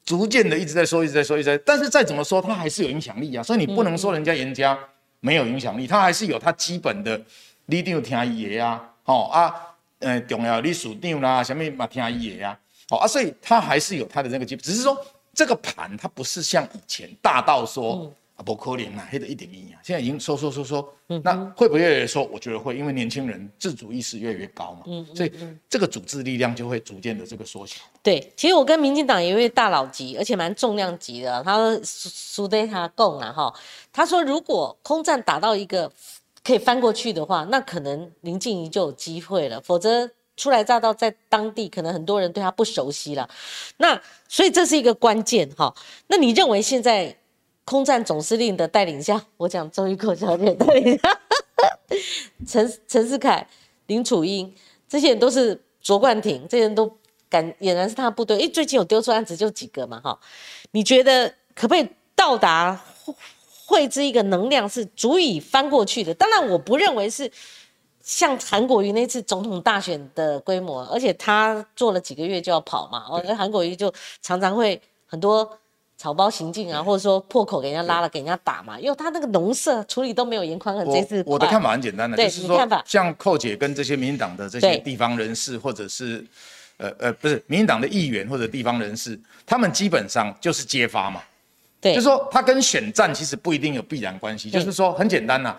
[0.07, 1.63] 逐渐的一直在说，一直在说，一直在。
[1.67, 3.43] 但是再怎么说，他还是有影响力啊。
[3.43, 4.79] 所以你不能说人家严家
[5.21, 7.21] 没有影响力，他还是有他基本的，
[7.67, 9.55] 你定听伊的啊，哦啊，
[9.99, 12.59] 呃，重要历史长啦，什么嘛听伊的啊，
[12.93, 14.97] 哦啊，所以他还是有他的那个基，只是说
[15.35, 18.43] 这个盘它不是像以前大到说啊。
[18.43, 20.89] 不可怜啊，黑的一点一啊，现在已经收收收收，
[21.23, 22.25] 那会不会越来越收？
[22.25, 25.33] 我觉得会，因为年轻人自主意识越来越高嘛，嗯，所以
[25.69, 27.77] 这个组织力量就会逐渐的这个缩小。
[28.03, 33.55] 对，其实我跟民进党有一位大佬级，而且蛮重量级的，他说苏德他供啊哈，
[33.93, 35.93] 他说如果空战打到一个
[36.43, 43.29] 可以翻过去的话，那可能林静怡就有机会了，否则初来乍到在当地，可能很多人对他不熟悉了。
[43.79, 45.75] 那所以这是一个关键哈。
[46.09, 47.17] 那你认为现在？
[47.65, 51.21] 空战总司令的带领下，我讲周玉蔻小姐带领下，
[52.45, 53.47] 陈陈世凯、
[53.87, 54.53] 林楚英
[54.89, 56.93] 这些人都是卓冠廷，这些人都
[57.31, 58.37] 敢俨然是他的部队。
[58.43, 60.19] 哎，最近有丢出案子就几个嘛，哈，
[60.73, 62.79] 你觉得可不可以到达
[63.65, 66.13] 汇知一个能量是足以翻过去的？
[66.13, 67.31] 当然，我不认为是
[68.03, 75.59] 像韩国瑜那次总统大选的规模，而且他做了几个月就要跑嘛，哦，那韩国瑜就常常会很多。
[75.99, 81.23] 草包行径啊，或者说破口给人家拉了，给人家打嘛，因为他那个农舍处理都没有严宽很这次。
[81.25, 86.25] 我的看法很简单的，就是说，像寇姐跟这些民进党的这些地方人士，或者是
[86.77, 91.23] 呃呃，不是民进党的议员或者地方人士，他们基本上就是揭发嘛。
[91.81, 95.57] 对，就是说他跟选战其实不一定有必然关系，就是说很简单呐，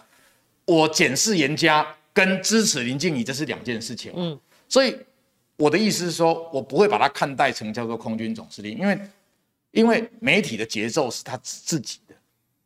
[0.65, 4.13] 我检视严家跟支持林静怡这是两件事情。
[4.15, 4.39] 嗯，
[4.69, 4.95] 所以
[5.57, 8.99] 我的意思是说，我不会把它看待成叫做空军总司令，因为
[9.71, 12.15] 因为媒体的节奏是他自己的，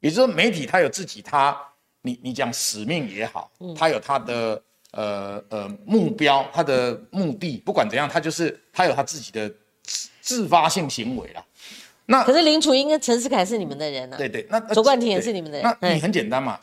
[0.02, 1.58] 也就是说，媒体他有自己他
[2.02, 9.50] 你你讲使命也好，他有他的呃呃目标，他的目的，不管怎样，他就是他有他自己的
[9.84, 11.46] 自自发性行为啦。
[12.06, 16.58] 那可是林楚英跟陈世凯是你们的人啊，对对，那卓冠廷也是你们的人，那你很简单嘛，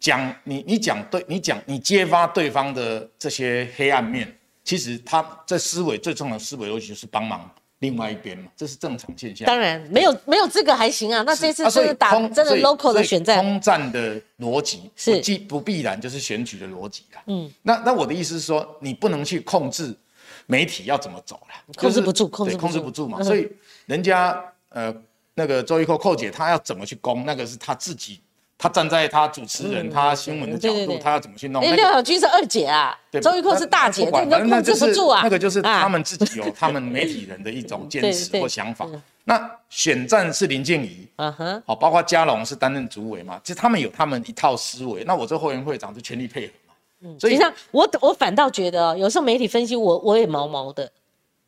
[0.00, 4.32] 讲你你讲对，你讲你揭发对方的这些黑暗面。
[4.64, 9.46] 其实他在思维最重要的思维逻辑就是帮忙另外一边嘛，这是正常现象。
[9.46, 17.22] 当然没有没有这个还行啊，那这次真的打真的 local 的选战，空战的逻辑是既不必然就是选举的逻辑啦。
[17.28, 19.96] 嗯，那那我的意思是说，你不能去控制
[20.44, 23.22] 媒体要怎么走啦，控制不住，控制控制不住嘛。
[23.22, 23.48] 所以
[23.86, 24.94] 人家呃
[25.32, 28.20] 那个周一蔻寇姐她要怎么去攻，那个是她自己。
[28.60, 31.62] 他站在他主持人、他新闻的角度，他要怎么去弄？
[31.62, 35.20] 哎，廖小军是二姐啊，周玉蔻是大姐，这你都控制不住啊。
[35.22, 38.84] 那个就是他们自己有 他们媒体人的一种坚持或想法。
[39.22, 45.04] 那选战是林建怡，嗯哼，好，包括嘉龙是担任主委嘛，其实他们有他们一套思维。
[45.04, 46.74] 那我这后援会长就全力配合嘛。
[47.02, 47.38] 嗯，所以
[47.70, 50.90] 我我反倒觉得，有时候媒体分析我我也毛毛的，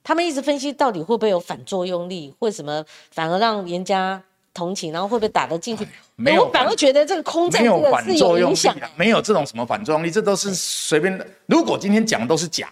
[0.04, 4.22] 他们一直分析到底会不会有反作用力，或什么反而让人家。
[4.60, 5.88] 同情，然后会不会打得进去？
[6.16, 8.76] 没有，我反而觉得这个空战这个是有影响。
[8.94, 11.26] 没有这种什么反作用力，这都是随便的。
[11.46, 12.70] 如果今天讲的都是假，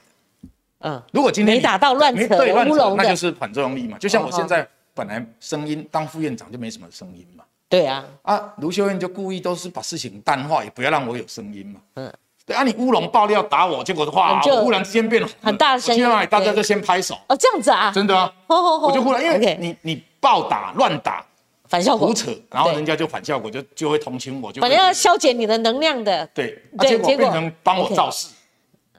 [0.81, 2.37] 嗯，如果今天没打到乱扯
[2.69, 3.97] 乌龙那就是反作用力嘛。
[3.99, 7.43] 就像我现在本来声音当副院长就没什么声音嘛。
[7.71, 11.81] 对啊，啊，卢秀燕就故意都是把事情淡化，也不要让我有声音嘛。
[11.95, 12.13] 嗯，
[12.45, 17.19] 对啊，你乌龙爆料打我，结果的话，忽然之间变了很大声音，大家就先拍手。
[17.29, 17.91] 哦，这样子啊？
[17.95, 21.25] 真的啊，我就忽然因为你你暴打乱打。
[21.69, 26.27] 反效果，胡扯，然后人家就反效果，就就会同情我，就反正要消减你的能量的。
[26.29, 28.29] 对，结果变成帮我造势，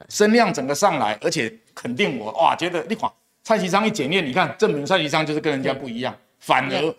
[0.08, 3.10] 声量整个上来，而且肯定我，哇，觉得你看
[3.42, 6.94] 蔡其昌一检验，你看证明蔡其昌就是跟人家不一样，反而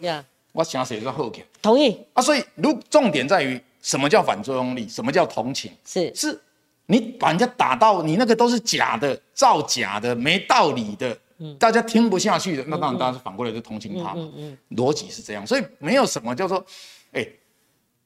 [0.51, 1.97] 我想谁是后天同意。
[2.13, 6.13] 啊，所以如重点在于什么叫反作用力，什么叫同情，是。
[6.13, 6.41] 是，
[6.87, 11.17] 你把人家打到你那个都是假的、造假的、没道理的。
[11.59, 14.27] 大家听不下去的，那当然大家是反过来就同情他嘛。
[14.75, 16.63] 逻辑是这样，所以没有什么叫做，
[17.11, 17.27] 哎，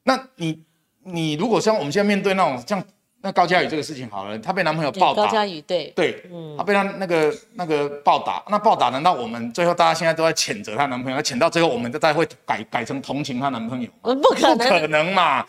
[0.03, 0.61] 那你
[1.03, 2.83] 你如果像我们现在面对那种像
[3.21, 5.25] 那高佳宇这个事情好了，她被男朋友暴打。
[5.25, 6.23] 高佳宇对对，
[6.55, 11.17] 她被她那个那个暴打，那暴打难道我们最后大家现在都在谴责她男朋友？
[11.17, 13.89] 那谴到最后，我们大家会改改成同情她男朋友？
[14.01, 15.43] 不可能，不可能嘛。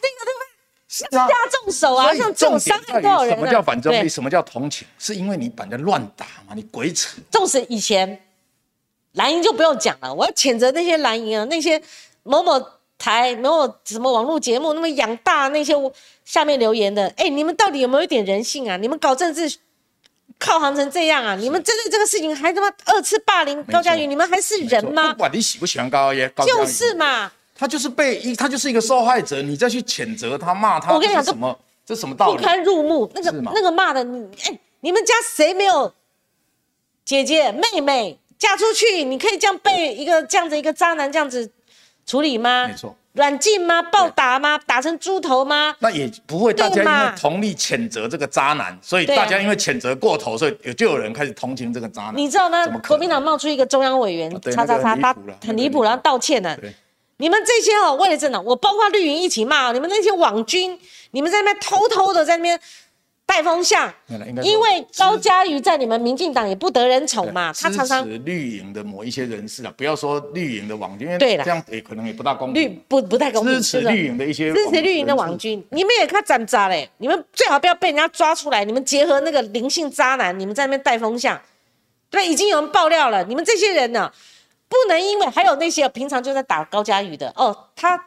[0.89, 2.14] 这个加重手啊！
[2.14, 4.09] 像这种伤害多少人什么叫反作用力？
[4.09, 4.87] 什么叫同情？
[4.99, 6.55] 是因为你把人乱打嘛？
[6.55, 7.18] 你鬼扯！
[7.30, 8.20] 纵使以前
[9.12, 11.82] 蓝营就不用讲了，我要谴责那些蓝营啊，那些
[12.22, 12.64] 某某
[12.97, 15.74] 台、某某什么网络节目那么养大那些
[16.24, 18.76] 下面留言的，哎，你们到底有没有一点人性啊？
[18.76, 19.59] 你们搞政治
[20.39, 21.34] 靠行成这样啊？
[21.34, 25.12] 你们针对这个事情还他妈二次霸凌高嘉瑜，你们还是人吗？
[25.12, 27.32] 不管你喜不喜欢高嘉瑜，就是嘛。
[27.59, 32.37] 他就是被一，他就是一个受害者，你再去谴责他、骂他，我跟你讲，什么这什么道理？
[32.37, 33.11] 不堪入目。
[33.15, 35.93] 那个那个骂的，你哎，你们家谁没有
[37.05, 39.05] 姐姐妹妹嫁出去？
[39.05, 41.51] 你可以这样被一个这样子一个渣男这样子
[42.05, 42.67] 处理吗？
[42.69, 43.83] 没错，软禁吗？
[43.83, 44.59] 暴打吗？
[44.67, 45.75] 打成猪头吗？
[45.79, 52.17] 那也不会，大家因为同力谴责这个渣男，所以大家因为谴责过头，所以有就有人开始同情这个渣男。
[52.17, 52.67] 你知道吗？
[52.87, 56.59] 国民党冒出一个中央委员，叉叉叉，他很离谱，然后道歉了。
[57.19, 60.79] 你们这些哦，为了政党，我包括绿营一起骂你们那些网军，
[61.12, 62.61] 你们在那边偷偷的在那边
[63.25, 63.91] 带风向，
[64.43, 76.89] 因为高嘉瑜在你们民进党也不得人宠嘛，他常常绿营的某一些人士啊，不要说绿营的网军，因为这样也可能也不大公平，绿不不太公平，支持绿营的一些支持绿营的网军，你们也看怎渣嘞？
[76.99, 81.41] 你们最好不要被人家抓出来，你们结合那个灵性渣男，你们在那边带风向，
[82.11, 84.12] 对，已经有人爆料了，你们这些人呢？
[84.69, 88.03] 不能因为还有那些平常就在打高佳宇的哦，他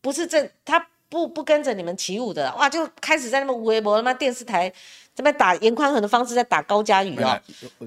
[0.00, 4.72] 不是正他不不跟着你们起舞的哇，就开始在那么微博他妈电视台
[5.14, 7.38] 这边打严宽恒的方式在打高佳宇哦。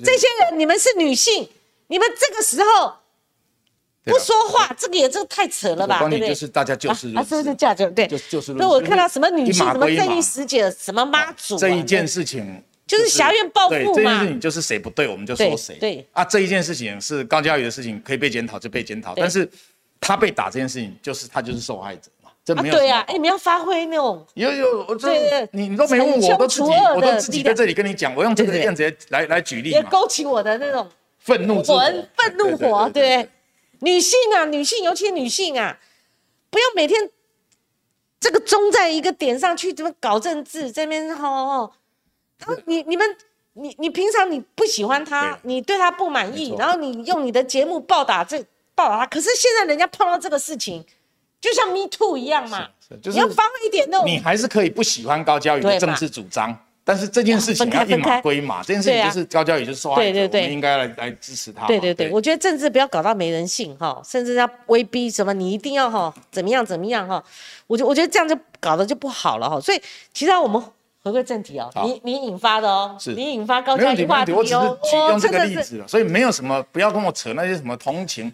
[0.03, 1.49] 这些人你们是女性，
[1.88, 2.93] 你们这个时候
[4.03, 5.99] 不说话，这个也这个太扯了吧？
[5.99, 6.30] 对不对？
[6.30, 8.07] 就是大家就是啊，是不是这样就对？
[8.07, 8.53] 就就是。
[8.53, 12.63] 那我看到什么女性什么正义使者什么妈祖这一件事情。
[12.91, 13.93] 就是狭怨报复嘛。
[13.93, 15.77] 这件事情就是谁不对，我们就说谁。
[15.79, 19.13] 对啊，这一件事情是高嘉瑜的事情，可以被检讨就被检讨。
[19.15, 19.49] 但是
[20.01, 22.75] 他被打这件事情，就是他就是受害者嘛，这没有。
[22.75, 24.25] 对啊，哎，你们要发挥那种。
[24.33, 30.85] 有有，我这你你都没问我，我都自己我都自己在这里跟你讲，我用这个样子来来举例也勾起我的那种
[31.19, 31.79] 愤怒火，
[32.17, 32.89] 愤怒火。
[32.93, 33.29] 对，
[33.79, 35.79] 女性啊，女性，尤其女性啊，
[36.49, 37.09] 不要每天
[38.19, 41.71] 这个中在一个点上去怎么搞政治，这边哦哦。
[42.65, 43.05] 你你们
[43.53, 48.43] 你你平常你不喜欢他，你对他不满意，然后你用你的节目报答这
[48.75, 50.83] 报答他，可是现在人家碰到这个事情，
[51.39, 52.67] 就像 Me Too 一样嘛，
[53.03, 56.57] 你要发挥一点那种，你还是可以不喜欢高嘉宇的政治主张。
[56.83, 61.67] 但是这件事情要一码归码，这件事情就是高教宇就是受害者，我们应该来来支持他。
[61.67, 67.23] 对对对，我觉得政治不要搞到没人性哈，甚至要威逼什么，你一定要哈怎么样怎么样哈，
[67.67, 69.61] 我就我觉得这样就搞得就不好了哈。
[69.61, 69.79] 所以
[70.11, 70.61] 其实我们
[71.04, 73.14] 回归正题哦，你你引发的哦，是。
[73.14, 74.49] 你引发高教育话题哦，我只
[74.89, 78.32] 是用这个例子了，所以没有什么不要跟我扯那些什么同情，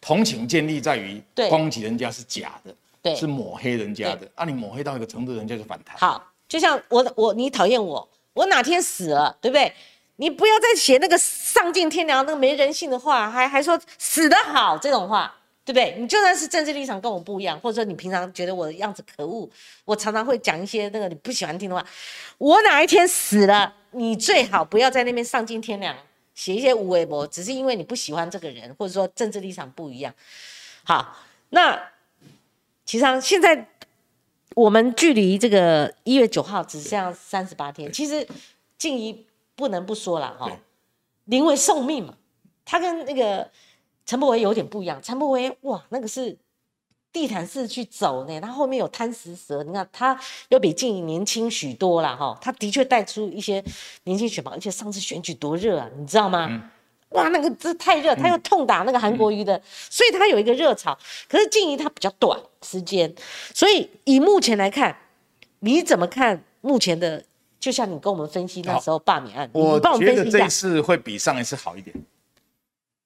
[0.00, 5.96] 同情建立在于攻击人家是假的，对，是抹黑人家的，啊，你抹黑到一个程度，人家就反弹。
[5.98, 6.22] 好。
[6.48, 9.72] 就像我我你讨厌我，我哪天死了，对不对？
[10.14, 15.34] 你不要再写那个丧尽天良、那个没人性的话，还还说死得好这种话，
[15.66, 15.96] 对不对？
[15.98, 19.46] 你就算是政治立场跟我不一样，或者说你平常觉得我的样子可恶，
[19.84, 21.84] 我常常会讲一些那个你不喜欢听的话。
[22.38, 25.94] 我哪一天死了，你最好不要在那边丧尽天良，
[26.34, 30.14] 写一些无微博，只是因为你不喜欢这个人，或者说政治立场不一样。
[30.84, 31.18] 好，
[31.50, 31.76] 那
[32.84, 33.68] 其实上现在。
[34.54, 38.26] 我们距离这个一月九号只剩下三十八天，其实
[38.78, 40.50] 静怡不能不说了哈，
[41.26, 42.14] 临危受命嘛。
[42.64, 43.50] 他跟那个
[44.06, 46.34] 陈柏维有点不一样，陈柏维哇，那个是
[47.12, 53.62] 地毯式去走呢，他后面有贪食蛇，你看他又比静怡年轻许多啦哈，他的确带出一些
[54.04, 56.70] 年轻选拔，而且上次选举多热啊，你知道吗？
[57.10, 60.96] 哇，那个这太热，他又痛打那个韩国瑜的，所以他有一个热潮。
[61.28, 63.12] 可是静怡他比较短时间，
[63.54, 64.96] 所以以目前来看，
[65.60, 67.24] 你怎么看目前的？
[67.58, 71.96] 就像你跟我们分析那时候罢免案，我觉得这一次会比上一次好一点，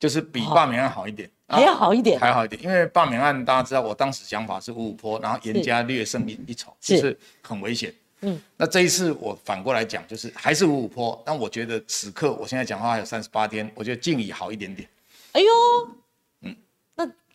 [0.01, 2.61] 就是比罢免案好一点，还要好一点，还好一点。
[2.63, 7.95] 因为罢免案大家知道，我当时想法是五五坡，然后严家略胜一一筹，就是很危险。
[8.23, 11.23] 嗯，那这一次我反过来讲，就是还是五五坡。
[11.25, 14.89] 但我觉得此刻我现在讲话还有三十八天，我觉得静怡好一点点。
[15.33, 15.47] 哎呦，
[15.87, 15.95] 嗯，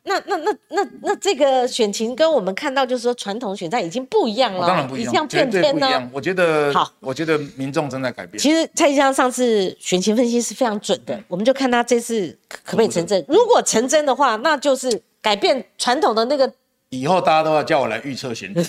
[0.08, 6.10] 那那那那那那这个选情跟我们看到就是说传统选战已经不一样了，当然不一样，绝对不一样。
[6.14, 8.40] 我觉得好，我觉得民众正在改变。
[8.40, 13.24] 其实蔡先生上次选情分析是非常准的，我们就看他这次可不可以成真。
[13.28, 16.52] 如果成真的话，那就是改变传统的那个。
[16.90, 18.62] 以后大家都要叫我来预测选举，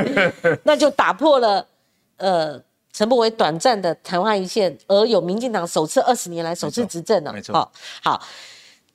[0.64, 1.64] 那就打破了
[2.16, 2.60] 呃
[2.92, 7.32] 陈柏伟短暂的昙花一现，而有民进党首次二十年来首次执政了。
[7.32, 7.70] 没错，
[8.02, 8.20] 好，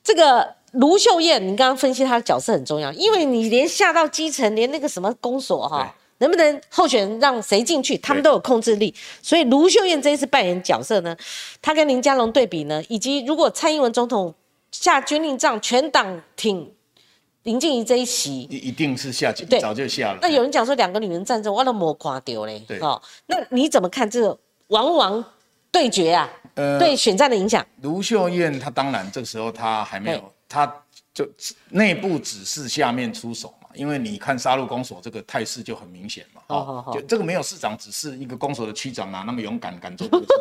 [0.02, 8.94] 这个卢秀燕，你刚刚分析她的角色很重要，因为你连下到基层，连那个什么公所哈，能不能候选人让谁进去，他们都有控制力。
[9.22, 11.16] 所以卢秀燕这一次扮演角色呢，
[11.62, 14.34] 她跟林佳龙对比呢，以及如果蔡英文总统
[14.70, 16.72] 下军令状，全党挺。
[17.44, 20.18] 林静怡这一席，一一定是下，对，早就下了。
[20.20, 22.62] 那有人讲说两个女人战争，我都没看丢嘞。
[22.68, 25.24] 对，哦，那你怎么看这个王王
[25.72, 26.28] 对决啊？
[26.58, 27.64] 呃，对选战的影响。
[27.82, 30.66] 卢秀燕她当然这个时候她还没有，她
[31.14, 31.24] 就
[31.68, 33.68] 内部指示下面出手嘛。
[33.74, 36.42] 因为你看杀戮公所这个态势就很明显嘛。
[36.48, 40.32] 哦，就这个没有市长指示，一个公所的区长哪那么勇敢敢做这个事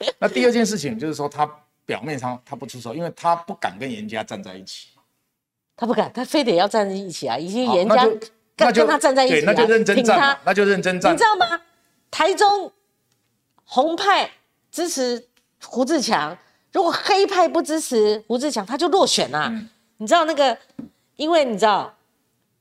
[0.00, 0.12] 情？
[0.18, 1.48] 那第二件事情就是说，他
[1.86, 4.88] 表面上他不出手，因为他不敢跟严家站在一起。
[5.76, 7.38] 他不敢，他非得要站在一起啊！
[7.38, 8.04] 已经严家
[8.56, 11.12] 跟跟他站在一起，那就认真站，那就认真站。
[11.12, 11.60] 你知道吗？
[12.10, 12.72] 台中
[13.62, 14.28] 红派
[14.72, 15.27] 支持
[15.64, 16.36] 胡志强，
[16.72, 19.52] 如果黑派不支持胡志强，他就落选啊！
[19.98, 20.56] 你知道那个？
[21.16, 21.92] 因为你知道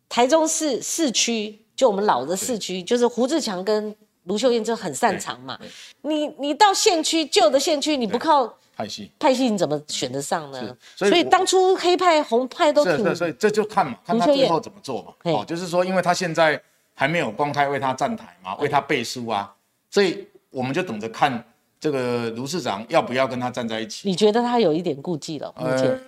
[0.09, 5.59] 台中市市区，就我们老的市区，就是胡志强跟卢秀燕就很擅长嘛。
[6.01, 8.51] 你你到县区旧的县区，你不靠。
[8.75, 10.77] 派系，派系你怎么选得上呢？
[10.95, 15.13] 所以当初黑派、红派都挺，所以这就看嘛，看他最后怎么做嘛。
[15.31, 16.61] 哦，就是说，因为他现在
[16.93, 19.51] 还没有公开为他站台嘛，为他背书啊，
[19.89, 21.43] 所以我们就等着看
[21.80, 24.09] 这个卢市长要不要跟他站在一起。
[24.09, 25.53] 你觉得他有一点顾忌了？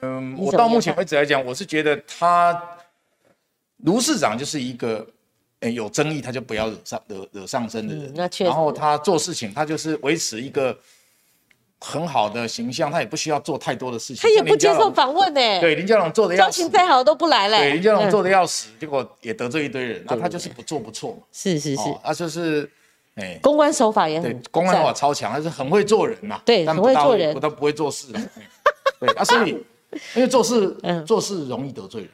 [0.01, 2.61] 嗯，我到目前为止来讲，我是觉得他
[3.83, 5.05] 卢市长就是一个，
[5.61, 8.11] 哎，有争议他就不要惹上惹惹上身的人。
[8.15, 8.49] 那确实。
[8.49, 10.77] 然后他做事情，他就是维持一个。
[11.81, 14.21] 很好的形象，他也不需要做太多的事情。
[14.21, 15.39] 他也不接受访问呢。
[15.61, 17.57] 对，林佳龙做的要交情再好都不来了。
[17.57, 20.03] 对，林佳龙做的要死，结果也得罪一堆人。
[20.05, 21.19] 那他就是不做不错嘛。
[21.31, 22.69] 是是是，啊就是，
[23.19, 26.39] 哎，公关手法也很，公关手法超强，他是很会做人呐。
[26.45, 28.07] 对，很会做人，不他不会做事。
[28.99, 29.49] 对啊，所以
[30.15, 32.09] 因为做事，做事容易得罪人。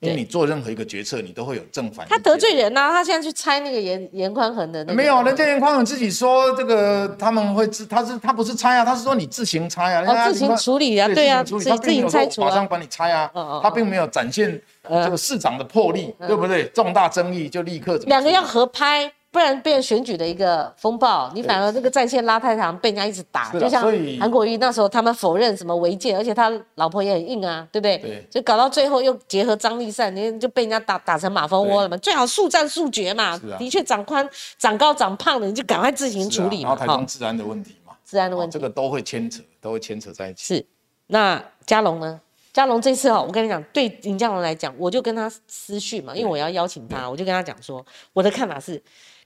[0.00, 2.06] 因为你做任何一个决策，你都会有正反。
[2.08, 2.92] 他得罪人呐！
[2.92, 4.84] 他现在去猜那个严严宽恒的。
[4.94, 10.04] 没有，人家严宽恒自己说这个他们会自，他是他不是猜啊，他是说你自行猜啊。
[10.06, 13.28] 哦，自行处理啊，对啊，自己自行猜除马上帮你猜啊。
[13.60, 16.66] 他并没有展现这个市长的魄力，对不对？
[16.68, 17.96] 重大争议就立刻。
[18.06, 23.84] 两个要合拍，不不然变选举的一个风暴，你反而那个战线拉太长，被人家一直打，就像
[24.18, 27.98] 韩国瑜那时候他们否认什么违建，而且他老婆也很硬啊，对不对？
[27.98, 31.96] 对，就搞到最后又结合张立善，你就被人家打打成马蜂窝了嘛。
[31.98, 34.28] 最好速战速决嘛，的确长宽、
[34.58, 36.70] 长高、长胖的，你就赶快自行处理嘛。
[36.70, 40.56] 然后台中治安的问题嘛，治安的问题，这个都会牵扯，都会牵扯在一起。
[40.56, 40.66] 是，
[41.06, 42.20] 那嘉龙呢？
[42.50, 48.82] 嘉龙这次哈，我跟你讲，对林嘉龙来讲，我就跟他私讯嘛，因为我要邀请他，我就跟他讲说，我的看法是，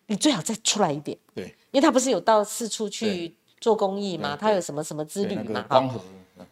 [0.07, 5.91] 你最好再出来一点，对，因为他不是有到四处去做公益嘛，他有什么什么之旅嘛，哈，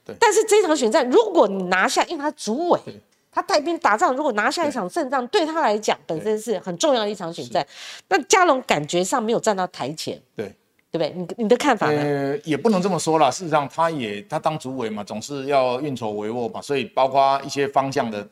[0.05, 0.15] 对。
[0.19, 2.81] 但是这场选战，如果你拿下，因为他主委，
[3.31, 7.67] 他带兵打仗，如果拿下一场胜仗，对他来讲本身是很重要的一场选战，
[8.09, 10.55] 那嘉龙感觉上没有站到台前，对。
[10.93, 11.13] 对不对？
[11.17, 12.03] 你你的看法呢？
[12.03, 13.31] 呃，也不能这么说啦。
[13.31, 18.29] 事实上，他也他当主委嘛，总是要运筹帷幄嘛，所以包括一些方向的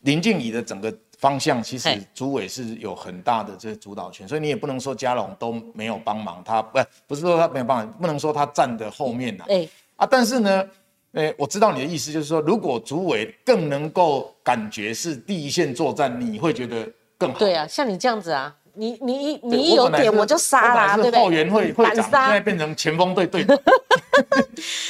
[0.00, 0.92] 林静怡的整个
[1.24, 4.28] 方向，其实主委是有很大的这个主导权。
[4.28, 9.44] 所以你也不能说嘉龙都没有帮忙，他不不是说他没有帮忙，不能说他站的后面呐。
[9.48, 9.66] 哎
[9.96, 10.64] 啊，但是呢，
[11.12, 17.38] 呃，我知道你的意思，就是说，如果主委更能够感觉是第一线作战，你会觉得更好。
[17.38, 18.54] 对啊，像你这样子啊。
[18.76, 21.20] 你你你一有点我就杀啦，对不对？
[21.20, 23.56] 后援会会长现在变成前锋队队长，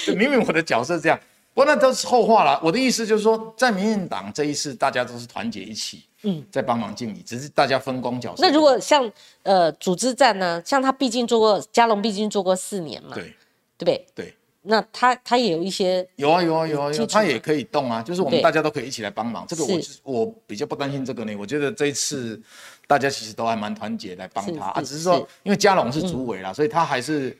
[0.16, 1.20] 明明我的角色这样，
[1.52, 2.58] 不过那都是后话了。
[2.64, 8.42] 我的意思就是说，在民进党这一次，大家都是团结一起，嗯，在帮忙敬礼，只是大家分工角色。
[8.42, 9.10] 那如果像
[9.42, 10.60] 呃组织战呢？
[10.64, 14.06] 像他毕竟做过，嘉龙毕竟做过四年嘛，对对不对？
[14.14, 14.34] 对。
[14.66, 19.46] 那他他也有一些有啊有啊有啊有，他也可以动啊，就是我们大家都可以一起来帮忙。
[19.46, 22.42] 这个我我比较不担心这个呢，我觉得这一次。
[22.86, 27.34] 大家其实都还蛮团结来帮他啊，只是说因为嘉龙是主委啦，所以他还是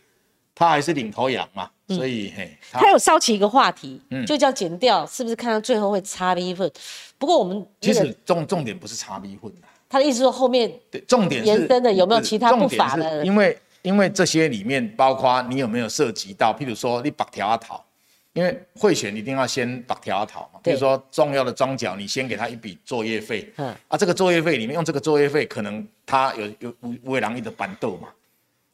[0.55, 6.71] 他还是领头羊嘛，所以嘿，他有烧起一个话题，就叫剪掉，是不是看到最后会差一份？
[7.19, 9.53] 不过我们其实重重点不是差一份
[9.89, 13.25] 他的意思说后面对重点延伸的有没有其他不法的？
[13.25, 17.85] 因为因为这些里面包括你有没有涉及到，譬如说你绑条阿桃。
[18.33, 28.09] 因为贿选一定要先把条讨嘛，比如说重要的庄脚，你先给他一笔作业费，嗯，啊，这个作业费里面用这个作业费，可能他有有五位郎一的板豆嘛，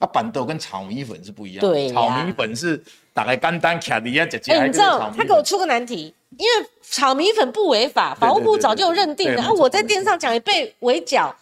[0.01, 2.83] 啊，板豆跟炒米粉是不一样，对炒米粉是
[3.15, 11.33] 打开干单卡里啊，姐姐，哎，你知道他给我出个难题，因为炒米粉不违法，法务部早就认定了，啊，我在电视上讲也被围剿，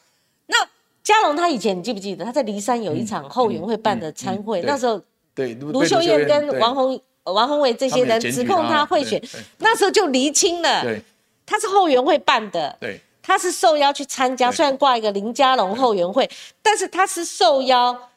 [0.48, 0.56] 那
[1.02, 5.00] 嘉龙他以前你记不记得他在骊山有一场后援会办的参会，那时候
[5.34, 7.00] 对卢秀燕跟王宏。
[7.24, 9.22] 王宏伟这些人指控他贿选，
[9.58, 10.82] 那时候就厘清了，
[11.44, 16.26] 他是后援会办的，对，他是受邀去参加，虽然挂一个林佳龙后援会，
[16.62, 18.07] 但是他是受邀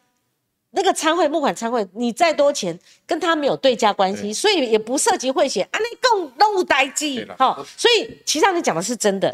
[0.72, 9.34] 那个参会募款参会，你再多钱跟他没有对价关系，所以也不涉及贿选，啊，那更都无代机，好，所以其实你讲的是真的。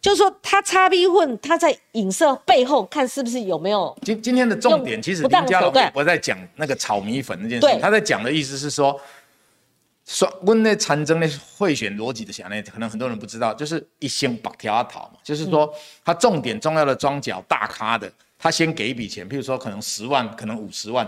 [0.00, 3.94] 就是说，他擦逼混，他在影射背后看是不是有没有？
[4.00, 8.98] 今今天的重点其实林佳龙不在讲那个炒米粉那件事，他在讲的意思是说，
[10.06, 11.28] 说问那参政的
[11.58, 15.70] 贿选逻辑的想呢，可能很多人不知道，就是一星把条讨嘛，就是说
[16.02, 18.10] 他重点重要的庄脚大咖的。
[18.42, 21.06] 他先给一笔钱，譬如说可能十万，可能五十万，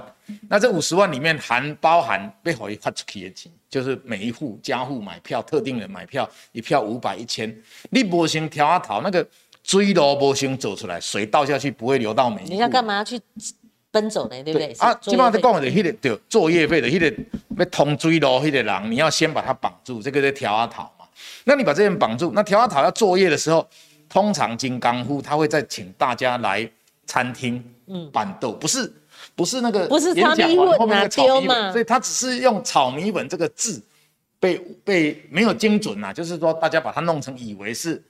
[0.50, 7.50] 那这五十万里面含包含被回发出去的钱，就是每一户家户买票，特定人买票，一票五百一千，
[7.88, 9.26] 你不先调啊讨那个
[9.62, 12.52] 追路不先走出来，水倒下去不会流到每一户。
[12.52, 13.18] 你要干嘛去
[13.90, 14.42] 奔走呢？
[14.42, 14.70] 对不对？
[14.78, 17.10] 啊，基本上在讲的迄个就作业费的迄个
[17.56, 21.06] 要通追路迄个人，你要先把他绑住，这个在调啊讨嘛。
[21.44, 23.66] 那你把这人绑住，那调啊讨要作业的时候，
[24.06, 26.70] 通常金刚户他会再请大家来。
[27.12, 28.90] 餐厅，嗯，板豆不是
[29.34, 33.82] 不是那个，不是炒米粉那个炒米粉，所以他只是用炒米粉这个字
[34.40, 38.02] 被被没有精准呐，就是说大家把它弄成以为是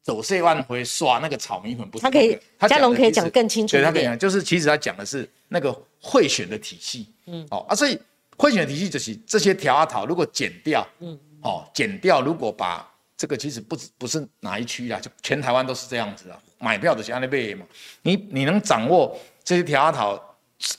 [0.00, 2.38] 走四万回刷那个炒米粉，不是他可以，
[2.68, 7.98] 嘉龙可以讲更清楚对他可以讲，就是其实他讲的是那个贿选的体系，嗯，哦啊，所以
[8.36, 16.40] 贿选的体系就是这些条啊讨如果减掉，嗯，哦减掉，如果把这个其实不止不是哪一区啦，就全台湾都是这样子的。
[16.64, 17.66] 买票的是安利贝嘛？
[18.02, 20.18] 你你能掌握这些条条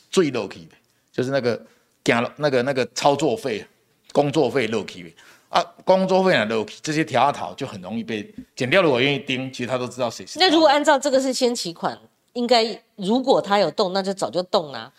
[0.09, 0.75] 最 low key 的，
[1.11, 1.61] 就是那个
[2.03, 3.63] 加那个那个操作费、
[4.11, 5.13] 工作费 low key
[5.49, 8.81] 啊，工作费啊 low key，这些条条就很容易被剪掉。
[8.81, 10.39] 如果愿意盯，其实他都知道谁是。
[10.39, 11.95] 那如果按照这个是先期款，
[12.33, 12.65] 应该
[12.95, 14.91] 如果他有动，那就早就动了，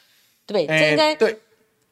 [0.47, 0.79] 对不对？
[0.79, 1.37] 这应该对。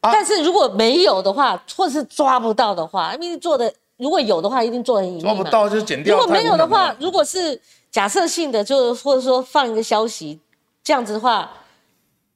[0.00, 6.16] 但是如果没有的话，或是抓不到的话，因为做的如果有的话，一定做很隐秘抓不到就剪掉。
[6.16, 7.60] 如果没有的话，如果是。
[7.94, 10.40] 假设性的，就或者说放一个消息，
[10.82, 11.48] 这样子的话，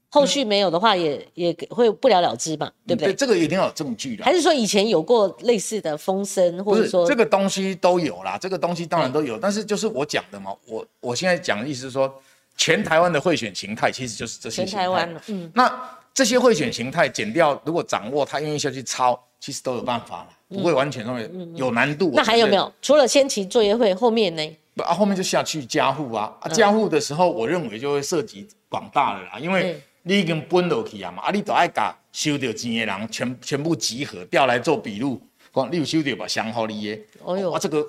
[0.09, 3.13] 后续没有的话，也也会不了了之嘛，对不对？
[3.13, 4.25] 这个一定要有证据的。
[4.25, 12.09] 还是说以前有过类似的风声，或者说这个东西都有啦，这个东西当然都有，但是就是我讲的嘛，我我现在讲的意思是说，
[12.57, 14.65] 全台湾的贿选形态其实就是这些。
[14.65, 15.69] 全台湾，嗯，那
[16.15, 21.19] 这些贿选形态减掉，如果掌握他愿意下去抄，其实都有办法了，不会完全说
[21.57, 22.13] 有难度。
[22.15, 22.73] 那还有没有？
[22.81, 24.57] 除了先期作业会，后面呢？
[24.79, 35.21] 不啊，后面就下去加户啊，啊，加户的时候，我认为就会涉及广大的啦，因为你已经分落去啊嘛，啊，你都爱甲收到钱的人全全部集合调来做笔录，
[35.53, 37.85] 讲你有收到吧，相好你的，哦哟，啊，这个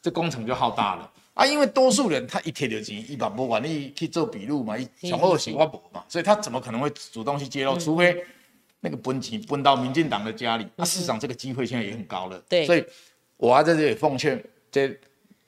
[0.00, 1.10] 这工程就浩大了。
[1.34, 7.76] 啊，因为多数人他一贴到钱，一把不管你去做笔录嘛，小后喜欢博嘛，所以他怎么可能会主动去揭露？
[7.78, 8.24] 除非
[8.80, 10.66] 那个分钱分到民进党的家里。
[10.76, 12.42] 那事实上这个机会现在也很高了。
[12.48, 12.84] 对，所以
[13.36, 14.88] 我还在这里奉劝，这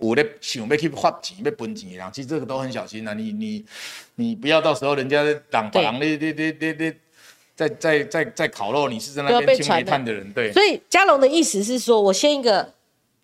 [0.00, 3.14] 我的想要去发钱、要分钱的，其实这个都很小心啊。
[3.14, 3.64] 你你
[4.16, 6.96] 你不要到时候人家党党的的的的的
[7.54, 10.32] 在在在在烤肉，你是在那边清煤炭的人。
[10.32, 10.52] 对。
[10.52, 12.72] 所以嘉龙的意思是说，我先一个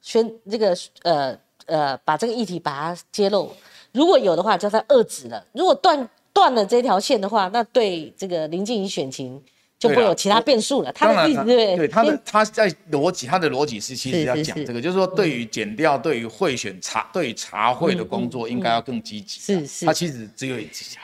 [0.00, 1.36] 宣这个呃。
[1.66, 3.52] 呃，把这个议题把它揭露，
[3.90, 9.42] 如果有的话，叫他遏止了；如果断断了这条线的话，那对这个林静怡选情
[9.78, 10.92] 就会有其他变数了。
[10.92, 19.40] 他的意思对对，他的他在逻辑，他的逻辑是其实要讲这个，就是说对于减掉对于贿选查对查贿的工作，应该要更积极。
[19.40, 20.56] 是是，他其实只有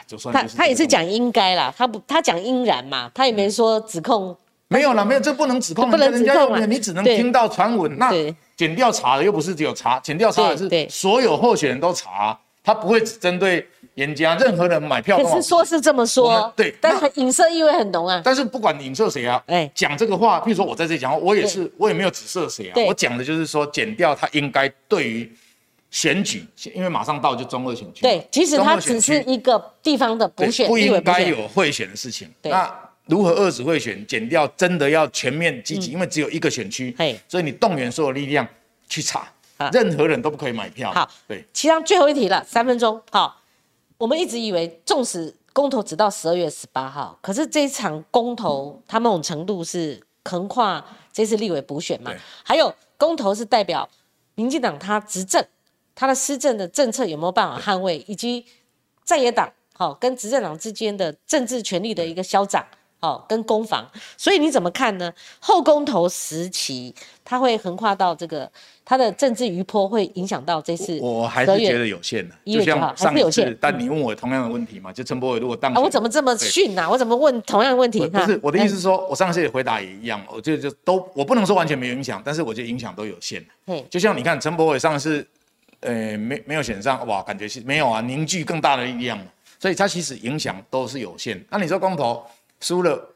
[0.07, 4.37] 就算他他也是讲应该啦，他不他讲应然嘛，他也没说指控。
[4.69, 7.99] 没有了，没有，这不能指控，不能指控，你只能听到传闻。
[7.99, 8.11] 那
[8.57, 15.19] 检调查的又不是只有查，检调查的是所有候选人都查，他不会只针对严家，任何人买票。
[15.23, 18.21] 可是说是这么说，对，但是影射意味很浓啊。
[18.25, 25.31] 但是不管影射谁啊，哎，讲这个话，譬如说我在这里讲话，我也是，我也没有指涉谁啊，我讲的就是说，减掉他应该对于
[25.91, 32.29] 选举，因为马上到就中二选举，对，即使他只是一个地方的补选，不应该有贿选的事情。
[32.43, 32.73] 那。
[33.07, 34.07] 如何遏制贿选？
[34.07, 36.95] 减掉真的要全面积极，因为只有一个选区，
[37.27, 38.47] 所以你动员所有力量
[38.89, 39.27] 去查，
[39.73, 40.93] 任何人都不可以买票。
[40.93, 41.45] 好，对。
[41.53, 42.99] 其他最后一题了，三分钟。
[43.11, 43.42] 好，
[44.03, 52.13] 我们一直以为，纵使公投只到十二月十八号，可是这一场公投，它某种程度是横跨这次立委补选嘛？
[52.43, 53.89] 还有公投是代表
[54.35, 55.41] 民进党他执政，
[55.95, 58.45] 他的施政的政策有没有办法捍卫，以及
[59.05, 62.67] 在野党好跟执政党之间的政治权力的一个消长。
[63.03, 63.85] 哦，跟攻防，
[64.17, 65.13] 所以你怎么看呢？
[65.41, 66.95] 后公投时期，
[67.25, 68.49] 它会横跨到这个，
[68.85, 71.01] 它的政治余波会影响到这次。
[71.01, 74.93] 我还是觉得有限的，就像上次，但你问我同样的问题嘛？
[74.93, 76.89] 就陈柏伟如果当，我怎么这么逊呐？
[76.89, 78.07] 我怎么问同样的问题？
[78.07, 83.45] 不是我的意思是说，我上次也回答也一样，我觉得就都，我不能说完全没有影响，但是我觉得影响都有限。
[83.67, 85.27] 嗯，就像你看陈柏伟上次，
[85.81, 89.19] 呃，没没有选上，哇，感觉是没有啊，凝聚更大的力量，
[89.59, 91.45] 所以它其实影响都是有限。
[91.51, 92.25] 那你说公投？
[92.63, 93.07] 输了，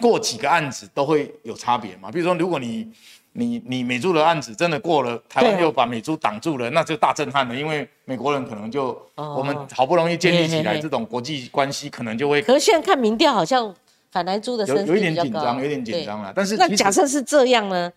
[0.00, 2.10] 过几个案子都会有差别嘛？
[2.10, 2.90] 比如说，如果你
[3.32, 7.54] 你你美猪的案子真的过了，台湾又把美猪挡住了，那就大震撼了。
[7.54, 12.42] 因为美国人可能就我们好不容易建立起来这种国际关系，可能就会。
[12.42, 13.72] 可是现在看民调，好像
[14.10, 16.32] 反来猪的有有一点紧张，有点紧张了。
[16.34, 17.92] 但是那假设是这样呢？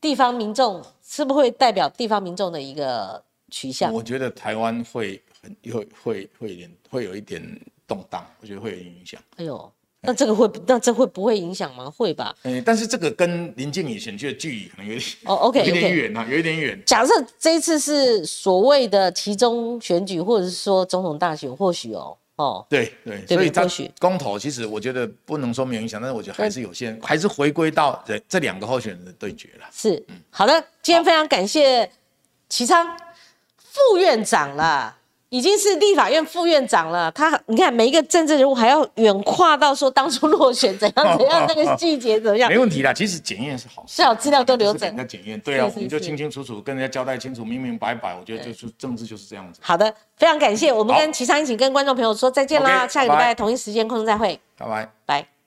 [0.00, 3.92] 地方民众是不是会代表地方民众的一个取向？
[3.92, 7.42] 我觉得台湾会很会会会有点会有一点
[7.86, 9.20] 动荡，我觉得会有影响。
[9.36, 9.72] 哎呦。
[10.00, 11.90] 那这个会，那这会不会影响吗？
[11.90, 12.34] 会吧。
[12.44, 16.80] 嗯，但是这个跟林静怡选区的距离可能有点哦， OK，有点远啊，有一点远。
[16.86, 29.66] 假设这一次是所谓的其中选举，或者是说总统大选，或许哦，哦，对对，所以或许公投其实我觉得不能说没有影响，但是我觉得还是有限，还是回归到这这两个候选人的对决了。
[29.72, 31.90] 是，嗯好的，今天非常感谢
[32.48, 32.86] 齐昌
[33.56, 34.97] 副院长了。
[35.30, 42.50] 已经是立法院副院长了，他你看每一个政治人物还要远跨到说当初落选怎样怎样那个细节怎么样？
[42.50, 44.90] 没问题啦，其实检验是好，是好资料都留着。
[44.92, 48.16] 那检验对啊，我们就清清楚楚跟人家交代清楚，明明白白。
[48.18, 49.60] 我觉得就是政治就是这样子。
[49.62, 55.37] 好的，非常感谢，我们跟齐昌一起跟观众朋友说再见啦，下个礼拜同一时间空中再会，拜拜，拜。